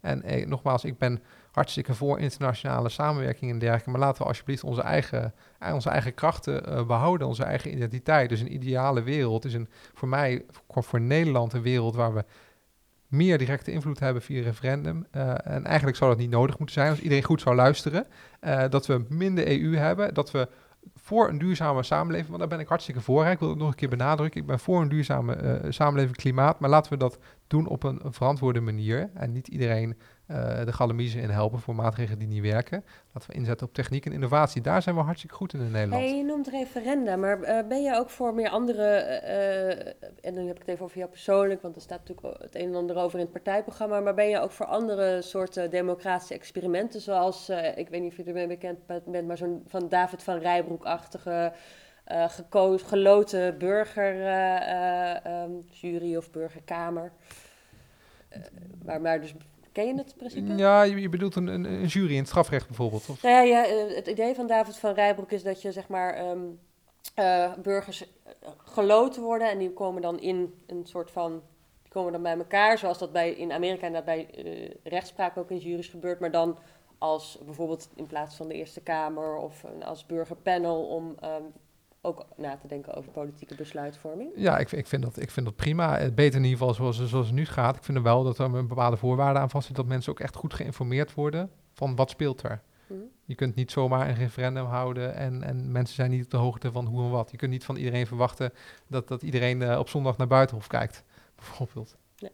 [0.00, 3.90] En eh, nogmaals, ik ben hartstikke voor internationale samenwerking en dergelijke.
[3.90, 8.28] Maar laten we alsjeblieft onze eigen, eh, onze eigen krachten uh, behouden, onze eigen identiteit.
[8.28, 12.24] Dus een ideale wereld is een, voor mij, voor, voor Nederland, een wereld waar we
[13.10, 15.06] meer directe invloed hebben via referendum.
[15.16, 18.06] Uh, en eigenlijk zou dat niet nodig moeten zijn als iedereen goed zou luisteren.
[18.40, 20.48] Uh, dat we minder EU hebben, dat we
[20.94, 23.26] voor een duurzame samenleving, want daar ben ik hartstikke voor.
[23.26, 24.40] Ik wil het nog een keer benadrukken.
[24.40, 28.00] Ik ben voor een duurzame uh, samenleving klimaat, maar laten we dat doen op een
[28.04, 29.10] verantwoorde manier.
[29.14, 29.96] En niet iedereen
[30.30, 32.84] uh, de galamiezen in helpen voor maatregelen die niet werken.
[33.12, 34.62] Laten we inzetten op techniek en innovatie.
[34.62, 36.02] Daar zijn we hartstikke goed in in Nederland.
[36.02, 39.70] Hey, je noemt referenda, maar uh, ben je ook voor meer andere, uh,
[40.20, 42.68] en dan heb ik het even over jou persoonlijk, want er staat natuurlijk het een
[42.68, 47.00] en ander over in het partijprogramma, maar ben je ook voor andere soorten democratische experimenten,
[47.00, 51.52] zoals, ik weet niet of je ermee bekend bent, maar zo'n van David van Rijbroek-achtige
[52.76, 57.12] geloten burgerjury um, of burgerkamer?
[58.82, 59.34] waar, maar dus
[59.72, 60.54] Ken je het principe?
[60.54, 63.08] Ja, je, je bedoelt een, een, een, jury in het strafrecht bijvoorbeeld?
[63.08, 63.22] Of?
[63.22, 66.30] Nou ja, ja, eh, het idee van David van Rijbroek is dat je zeg maar
[66.30, 66.58] um,
[67.18, 68.32] uh, burgers eh,
[68.64, 71.42] geloten worden en die komen dan in een soort van
[71.82, 75.36] die komen dan bij elkaar, zoals dat bij in Amerika en dat bij uh, rechtspraak
[75.36, 76.58] ook in juries gebeurt, maar dan
[76.98, 81.52] als bijvoorbeeld in plaats van de Eerste Kamer of als burgerpanel om um,
[82.00, 84.32] ook na te denken over politieke besluitvorming?
[84.36, 85.98] Ja, ik, ik, vind, dat, ik vind dat prima.
[85.98, 87.76] Het beter in ieder geval zoals, zoals het nu gaat.
[87.76, 90.36] Ik vind er wel dat er een bepaalde voorwaarden aan vastzit dat mensen ook echt
[90.36, 92.62] goed geïnformeerd worden van wat speelt er.
[92.86, 93.10] Mm.
[93.24, 96.72] Je kunt niet zomaar een referendum houden en, en mensen zijn niet op de hoogte
[96.72, 97.30] van hoe en wat.
[97.30, 98.52] Je kunt niet van iedereen verwachten
[98.86, 101.04] dat, dat iedereen uh, op zondag naar Buitenhof kijkt,
[101.36, 101.96] bijvoorbeeld.
[102.18, 102.32] Nee.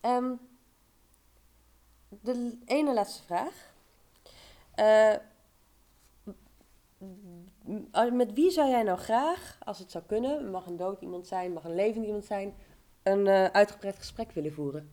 [0.00, 0.38] Um,
[2.08, 3.72] de ene laatste vraag.
[4.76, 5.14] Uh,
[8.12, 11.52] met wie zou jij nou graag, als het zou kunnen, mag een dood iemand zijn,
[11.52, 12.54] mag een levend iemand zijn,
[13.02, 14.90] een uh, uitgebreid gesprek willen voeren?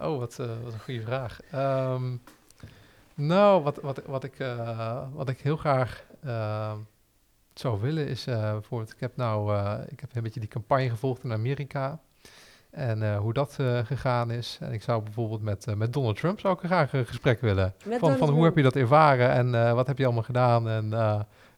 [0.00, 1.40] Oh, wat, uh, wat een goede vraag.
[1.54, 2.22] Um,
[3.14, 6.78] nou, wat, wat, wat, ik, uh, wat ik heel graag ehm,
[7.54, 9.56] zou willen is bijvoorbeeld, ik heb nou,
[9.88, 12.00] ik heb een beetje die campagne gevolgd in Amerika.
[12.72, 14.58] En hoe dat gegaan is.
[14.60, 17.74] En ik zou bijvoorbeeld met, met Donald Trump zou ik graag een gesprek willen.
[17.84, 20.68] Met van, van hoe heb je dat ervaren en wat heb je allemaal gedaan?
[20.68, 20.92] En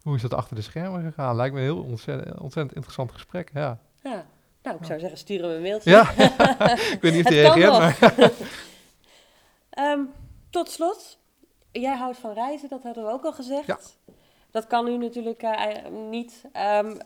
[0.04, 1.36] hoe is dat achter de schermen gegaan?
[1.36, 3.78] Lijkt me een heel ontzettend, ontzettend interessant gesprek, ja.
[4.02, 4.24] Ja,
[4.62, 5.90] nou, ik zou zeggen, sturen we een mailtje.
[5.90, 6.10] Ja,
[6.96, 8.32] ik weet niet of hij reageert, maar...
[9.92, 10.12] um,
[10.50, 11.18] tot slot,
[11.72, 13.66] jij houdt van reizen, dat hadden we ook al gezegd.
[13.66, 13.78] Ja.
[14.50, 15.46] Dat kan nu natuurlijk
[16.10, 16.44] niet.
[16.82, 16.98] Um,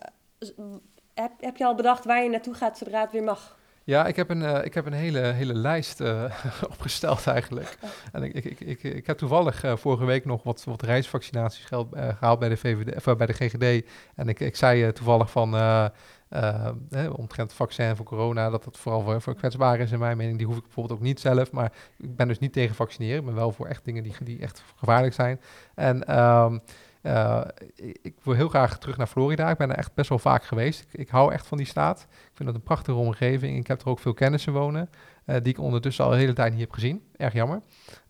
[1.13, 3.57] heb, heb je al bedacht waar je naartoe gaat zodra het weer mag?
[3.89, 6.23] Ja, ik heb een, uh, ik heb een hele, hele lijst uh,
[6.73, 7.77] opgesteld eigenlijk.
[8.11, 11.87] En ik, ik, ik, ik, heb toevallig uh, vorige week nog wat, wat reisvaccinaties gehaald,
[11.91, 13.87] gehaald bij de, VVD, of, bij de GGD.
[14.15, 15.53] En ik, ik zei toevallig van,
[17.15, 20.37] omtrent het vaccin voor corona, dat dat vooral voor, voor kwetsbaren is in mijn mening.
[20.37, 23.19] Die hoef ik bijvoorbeeld ook niet zelf, maar ik ben dus niet tegen vaccineren.
[23.19, 25.39] Ik ben wel voor echt dingen die, die echt gevaarlijk zijn.
[25.75, 26.19] En...
[26.19, 26.61] Um,
[27.03, 27.41] uh,
[28.01, 29.49] ik wil heel graag terug naar Florida.
[29.49, 30.81] Ik ben er echt best wel vaak geweest.
[30.81, 32.07] Ik, ik, hou echt van die staat.
[32.09, 33.57] Ik vind dat een prachtige omgeving.
[33.57, 34.89] Ik heb er ook veel kennissen wonen,
[35.25, 37.03] uh, die ik ondertussen al de hele tijd niet heb gezien.
[37.17, 37.61] Erg jammer.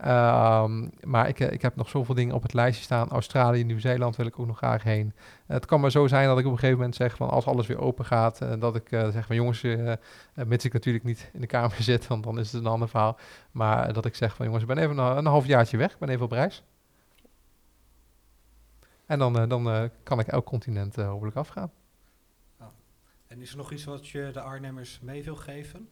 [0.06, 0.66] Uh,
[1.04, 3.10] maar ik, ik heb nog zoveel dingen op het lijstje staan.
[3.10, 5.14] Australië, Nieuw-Zeeland wil ik ook nog graag heen.
[5.48, 7.68] het kan maar zo zijn dat ik op een gegeven moment zeg van als alles
[7.68, 9.62] weer open gaat, dat ik zeg van jongens,
[10.34, 13.18] mits ik natuurlijk niet in de kamer zit, want dan is het een ander verhaal.
[13.52, 16.10] Maar dat ik zeg van jongens, ik ben even een, een halfjaartje weg, ik ben
[16.10, 16.64] even op reis.
[19.10, 21.72] En dan, uh, dan uh, kan ik elk continent uh, hopelijk afgaan.
[22.60, 22.68] Oh.
[23.28, 25.90] En is er nog iets wat je de Arnhemmers mee wil geven?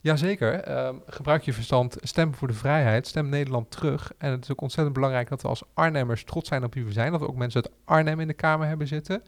[0.00, 0.86] Jazeker.
[0.86, 1.96] Um, gebruik je verstand.
[2.00, 3.06] Stem voor de vrijheid.
[3.06, 4.12] Stem Nederland terug.
[4.18, 6.92] En het is ook ontzettend belangrijk dat we als Arnhemmers trots zijn op wie we
[6.92, 7.12] zijn.
[7.12, 9.22] Dat we ook mensen uit Arnhem in de Kamer hebben zitten.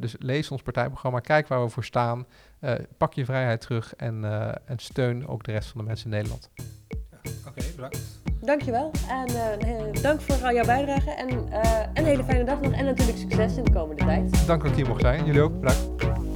[0.00, 1.20] dus lees ons partijprogramma.
[1.20, 2.26] Kijk waar we voor staan.
[2.96, 3.96] pak je vrijheid terug.
[3.96, 4.24] En,
[4.66, 6.50] en steun ook de rest van de mensen in Nederland.
[6.54, 8.27] Ja, Oké, okay, bedankt.
[8.40, 8.90] Dankjewel.
[9.08, 11.10] En uh, dank voor al jouw bijdrage.
[11.10, 11.28] En
[11.94, 12.72] een hele fijne dag nog.
[12.72, 14.46] En natuurlijk succes in de komende tijd.
[14.46, 15.24] Dank dat ik hier mocht zijn.
[15.24, 15.60] Jullie ook.
[15.60, 16.27] Bedankt.